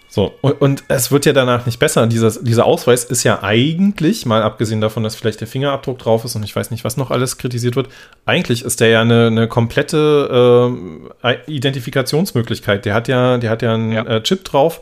[0.09, 2.07] So, und, und, es wird ja danach nicht besser.
[2.07, 6.35] Dieser, dieser Ausweis ist ja eigentlich, mal abgesehen davon, dass vielleicht der Fingerabdruck drauf ist
[6.35, 7.89] und ich weiß nicht, was noch alles kritisiert wird,
[8.25, 12.85] eigentlich ist der ja eine, eine komplette äh, Identifikationsmöglichkeit.
[12.85, 14.05] Der hat ja, der hat ja einen ja.
[14.05, 14.81] Äh, Chip drauf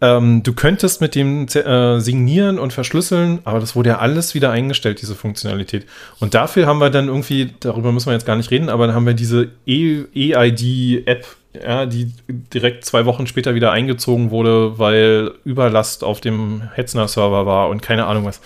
[0.00, 4.50] ähm, du könntest mit dem äh, signieren und verschlüsseln, aber das wurde ja alles wieder
[4.50, 5.86] eingestellt, diese Funktionalität.
[6.20, 8.94] Und dafür haben wir dann irgendwie, darüber müssen wir jetzt gar nicht reden, aber dann
[8.94, 11.26] haben wir diese EID-App,
[11.62, 17.70] ja, die direkt zwei Wochen später wieder eingezogen wurde, weil Überlast auf dem Hetzner-Server war
[17.70, 18.40] und keine Ahnung was.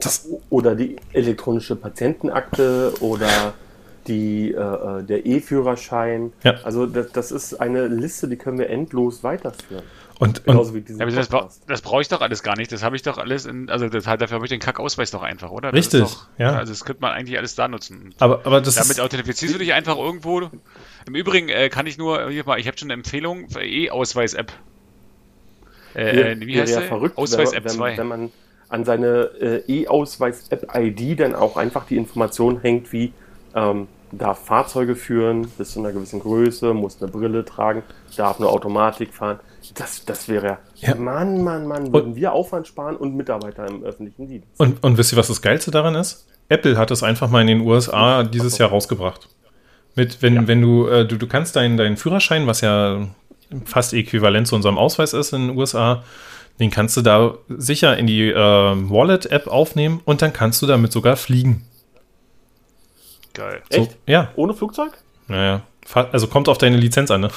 [0.00, 3.52] Das oder die elektronische Patientenakte oder
[4.06, 6.32] die, äh, äh der E-Führerschein.
[6.44, 6.54] Ja.
[6.62, 9.82] Also das, das, ist eine Liste, die können wir endlos weiterführen.
[10.20, 11.30] Und, Genauso wie ja, das,
[11.66, 12.70] das brauche ich doch alles gar nicht.
[12.70, 15.50] Das habe ich doch alles in, also das, dafür habe ich den Kackausweis doch einfach,
[15.50, 15.72] oder?
[15.72, 16.56] Richtig, doch, ja.
[16.56, 18.14] Also das könnte man eigentlich alles da nutzen.
[18.18, 20.42] Aber, aber das Damit authentifizierst du dich einfach irgendwo.
[21.06, 24.52] Im Übrigen äh, kann ich nur, hier mal, ich habe schon eine Empfehlung für E-Ausweis-App.
[25.94, 27.96] Äh, wie heißt ja verrückt, Ausweis-App 2.
[27.96, 28.30] Wenn man
[28.68, 33.14] an seine äh, E-Ausweis-App-ID dann auch einfach die Information hängt, wie
[33.54, 37.84] ähm, darf Fahrzeuge führen bis zu einer gewissen Größe, muss eine Brille tragen,
[38.18, 39.40] darf nur Automatik fahren
[39.74, 40.94] das, das wäre ja.
[40.94, 44.48] Mann, Mann, Mann, würden und, wir Aufwand sparen und Mitarbeiter im öffentlichen Dienst.
[44.58, 46.26] Und, und wisst ihr, was das Geilste daran ist?
[46.48, 49.28] Apple hat es einfach mal in den USA dieses Jahr rausgebracht.
[49.94, 50.46] Mit, wenn, Ja.
[50.48, 53.06] wenn du, äh, du, du kannst deinen, deinen Führerschein, was ja
[53.64, 56.04] fast äquivalent zu unserem Ausweis ist in den USA,
[56.58, 60.92] den kannst du da sicher in die äh, Wallet-App aufnehmen und dann kannst du damit
[60.92, 61.64] sogar fliegen.
[63.34, 63.62] Geil.
[63.70, 63.96] So, Echt?
[64.06, 64.92] ja, Ohne Flugzeug?
[65.28, 65.62] naja.
[65.94, 67.30] Also kommt auf deine Lizenz an, ne?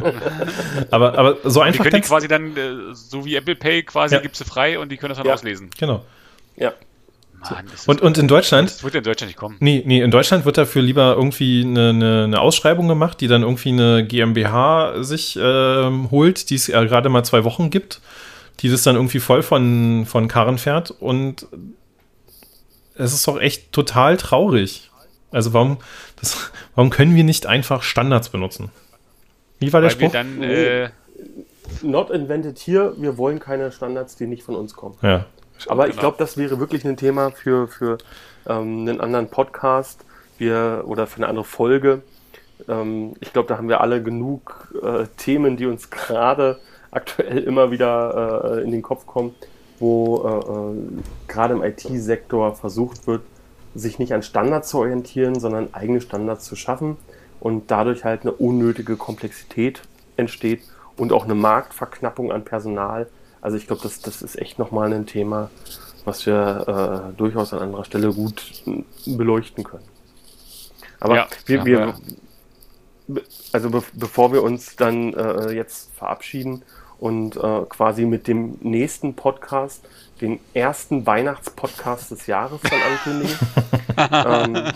[0.90, 4.14] aber, aber so Die einfach können die quasi dann, äh, so wie Apple Pay quasi,
[4.16, 4.20] Ja.
[4.20, 5.34] gibst du frei und die können das dann Ja.
[5.34, 5.70] auslesen.
[5.78, 6.04] Genau.
[6.56, 6.72] Ja.
[7.50, 9.56] Mann, Und, und in Deutschland Das wird ja in Deutschland nicht kommen.
[9.60, 13.42] Nee, nee, in Deutschland wird dafür lieber irgendwie eine, eine, eine Ausschreibung gemacht, die dann
[13.42, 18.00] irgendwie eine GmbH sich ähm, holt, die es ja gerade mal zwei Wochen gibt,
[18.60, 21.46] die das dann irgendwie voll von, von Karren fährt und
[22.96, 24.90] es ist doch echt total traurig.
[25.34, 25.78] Also warum,
[26.20, 28.70] das, warum können wir nicht einfach Standards benutzen?
[29.58, 30.12] Wie war der Weil wir Spruch?
[30.12, 30.54] dann, Nee.
[30.84, 30.88] äh,
[31.82, 32.94] Not invented here.
[32.98, 34.96] Wir wollen keine Standards, die nicht von uns kommen.
[35.02, 35.26] ja.
[35.68, 36.00] Aber ich Genau.
[36.00, 37.98] glaube, das wäre wirklich ein Thema für, für
[38.46, 40.04] ähm, einen anderen Podcast
[40.36, 42.02] wir, oder für eine andere Folge.
[42.68, 46.58] Ähm, ich glaube, da haben wir alle genug äh, Themen, die uns gerade
[46.90, 49.34] aktuell immer wieder äh, in den Kopf kommen,
[49.78, 53.22] wo äh, äh, gerade im IT-Sektor versucht wird,
[53.74, 56.96] sich nicht an Standards zu orientieren, sondern eigene Standards zu schaffen
[57.40, 59.82] und dadurch halt eine unnötige Komplexität
[60.16, 60.62] entsteht
[60.96, 63.08] und auch eine Marktverknappung an Personal.
[63.40, 65.50] Also ich glaube, das, das ist echt nochmal ein Thema,
[66.04, 69.84] was wir äh, durchaus an anderer Stelle gut m, beleuchten können.
[71.00, 71.94] Aber Ja, wir, ja, wir ja.
[73.08, 73.22] be-
[73.52, 76.62] also be bevor wir uns dann äh, jetzt verabschieden
[76.98, 79.84] und äh, quasi mit dem nächsten Podcast
[80.20, 83.36] den ersten Weihnachtspodcast des Jahres dann ankündigen,
[84.24, 84.72] ähm,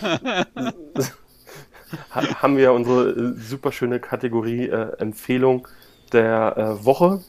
[2.11, 5.67] ha- haben wir unsere äh, super schöne Kategorie äh, Empfehlung
[6.11, 7.23] der äh, Woche.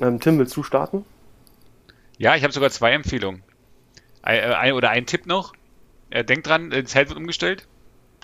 [0.00, 1.04] Ähm, Tim, willst du starten?
[2.18, 3.42] ja, ich habe sogar zwei Empfehlungen.
[4.22, 5.52] Ein, äh, ein, oder ein Tipp noch.
[6.10, 7.66] Äh, denkt dran, äh, die Zeit wird umgestellt.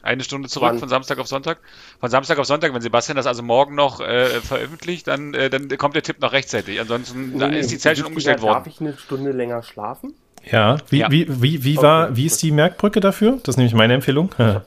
[0.03, 0.79] Eine Stunde zurück Wann?
[0.81, 1.59] von Samstag auf Sonntag.
[2.01, 5.69] Von Samstag auf Sonntag, wenn Sebastian das also morgen noch äh, veröffentlicht, dann, äh, dann
[5.79, 6.81] kommt der Tipp noch rechtzeitig.
[6.81, 8.65] Ansonsten da Nee, ist die nee, Zeit schon umgestellt Darf worden.
[8.69, 10.15] ich eine Stunde länger schlafen?
[10.51, 11.11] Ja, wie, Ja.
[11.11, 13.39] Wie, wie, wie, Okay, war, wie ist die Merkbrücke dafür?
[13.45, 14.31] Das ist nämlich meine Empfehlung.
[14.31, 14.63] Keine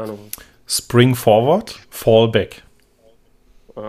[0.00, 0.18] Ahnung.
[0.66, 2.62] Spring forward, fall back.
[3.76, 3.80] Äh,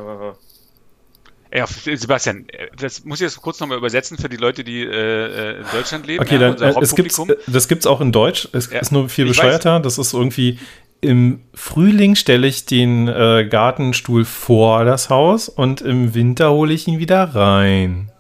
[1.51, 4.85] Ja, Sebastian, äh, das muss ich jetzt kurz nochmal übersetzen für die Leute, die äh,
[4.87, 6.23] äh, in Deutschland leben.
[6.23, 8.47] Okay, ja, dann, unser äh, es gibt's, äh, das gibt's auch in Deutsch.
[8.51, 9.37] Es Ja, ist nur viel ich weiß.
[9.37, 9.79] bescheuerter.
[9.79, 10.59] Das ist irgendwie
[11.01, 16.87] im Frühling stelle ich den äh, Gartenstuhl vor das Haus und im Winter hole ich
[16.87, 18.11] ihn wieder rein.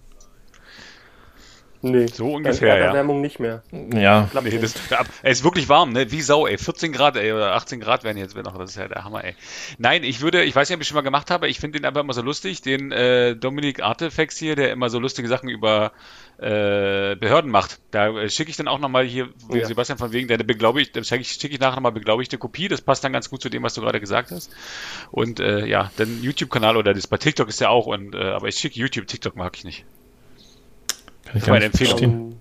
[1.81, 2.07] Nee.
[2.07, 2.75] So ungefähr, ja.
[2.75, 3.63] Erderwärmung nicht mehr.
[3.93, 6.11] Ja, Nee, das, ja, es ist wirklich warm, ne?
[6.11, 6.57] Wie Sau, ey.
[6.57, 8.57] 14 Grad, ey, oder 18 Grad werden jetzt noch.
[8.57, 9.35] Das ist ja der Hammer, ey.
[9.77, 11.85] Nein, ich würde, ich weiß nicht, ob ich schon mal gemacht habe, ich finde den
[11.85, 15.91] einfach immer so lustig, den äh, Dominik Artefacts hier, der immer so lustige Sachen über
[16.37, 17.79] äh, Behörden macht.
[17.91, 19.65] Da äh, schicke ich dann auch nochmal hier, Ja.
[19.65, 22.67] Sebastian, von wegen deine beglaubigt, dann schicke ich, schicke ich nachher nochmal beglaubigte Kopie.
[22.67, 24.51] Das passt dann ganz gut zu dem, was du gerade gesagt hast.
[25.11, 28.47] Und äh, ja, dann YouTube-Kanal oder das bei TikTok ist ja auch, und äh, aber
[28.47, 29.85] ich schicke YouTube, TikTok mag ich nicht.
[31.29, 31.97] Kann ich meine Empfehlung.
[31.97, 32.39] verstehen.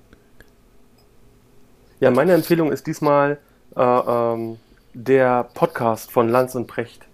[2.01, 3.39] Ja, meine Empfehlung ist diesmal
[3.77, 4.59] äh, ähm,
[4.95, 7.07] der Podcast von Lanz und Precht.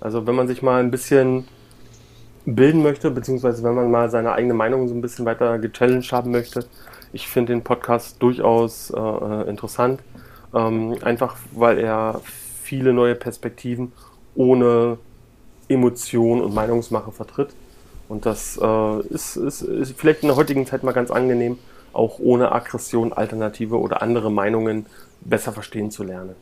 [0.00, 1.46] Also wenn man sich mal ein bisschen
[2.44, 6.30] bilden möchte, beziehungsweise wenn man mal seine eigene Meinung so ein bisschen weiter gechallenged haben
[6.30, 6.66] möchte,
[7.12, 10.00] ich finde den Podcast durchaus äh, äh, interessant.
[10.54, 12.20] Ähm, einfach weil er
[12.62, 13.92] viele neue Perspektiven
[14.34, 14.98] ohne
[15.68, 17.54] Emotion und Meinungsmache vertritt.
[18.12, 21.58] Und das äh, ist, ist, ist vielleicht in der heutigen Zeit mal ganz angenehm,
[21.94, 24.84] auch ohne Aggression alternative oder andere Meinungen
[25.22, 26.34] besser verstehen zu lernen.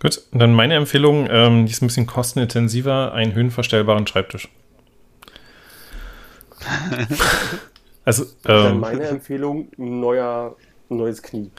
[0.00, 4.48] Gut, dann meine Empfehlung, ähm, die ist ein bisschen kostenintensiver, einen höhenverstellbaren Schreibtisch.
[8.04, 10.56] also, Dann ähm, meine Empfehlung, ein neuer,
[10.90, 11.52] ein neues Knie.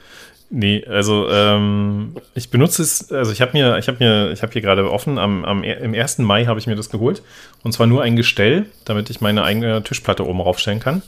[0.50, 4.54] Nee, also ähm, ich benutze es, also ich habe mir, ich habe mir, ich habe
[4.54, 6.20] hier gerade offen, am, am, im 1.
[6.20, 7.22] Mai habe ich mir das geholt.
[7.64, 11.02] Und zwar nur ein Gestell, damit ich meine eigene Tischplatte oben raufstellen kann.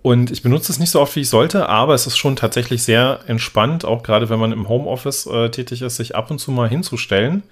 [0.00, 2.82] Und ich benutze es nicht so oft, wie ich sollte, aber es ist schon tatsächlich
[2.82, 6.50] sehr entspannt, auch gerade wenn man im Homeoffice äh, tätig ist, sich ab und zu
[6.50, 7.42] mal hinzustellen.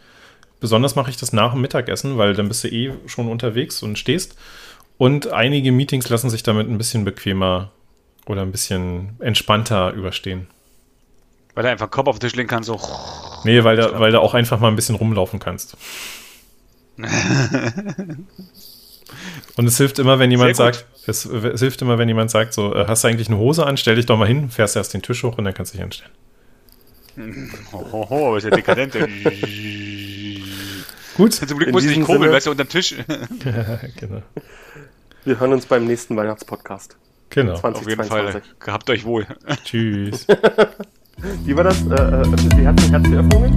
[0.61, 3.99] Besonders mache ich das nach dem Mittagessen, weil dann bist du eh schon unterwegs und
[3.99, 4.37] stehst.
[4.97, 7.71] Und einige Meetings lassen sich damit ein bisschen bequemer
[8.27, 10.47] oder ein bisschen entspannter überstehen.
[11.57, 12.79] Weil er einfach Kopf auf den Tisch legen kann, so.
[13.45, 15.77] Nee, weil da, weil du auch einfach mal ein bisschen rumlaufen kannst.
[19.57, 22.75] Und es hilft immer, wenn jemand sagt, es, es hilft immer, wenn jemand sagt, so,
[22.75, 25.01] äh, hast du eigentlich eine Hose an, stell dich doch mal hin, fährst erst den
[25.01, 26.13] Tisch hoch und dann kannst du dich hinstellen.
[27.73, 28.93] Hohoho, was ist ja dekadent.
[31.17, 31.33] Gut.
[31.33, 32.95] Zum Glück In muss ich nicht diesem kurbeln, Sinne- weißt du, unterm Tisch.
[33.99, 34.23] genau.
[35.25, 36.99] Wir hören uns beim nächsten Weihnachtspodcast.
[37.31, 37.55] Genau.
[37.55, 38.43] Auf jeden Fall.
[38.61, 39.27] Gehabt euch wohl.
[39.65, 40.27] Tschüss.
[41.45, 41.81] Wie war das?
[41.87, 43.55] Äh, öffnet die Herz Herzöffnungen?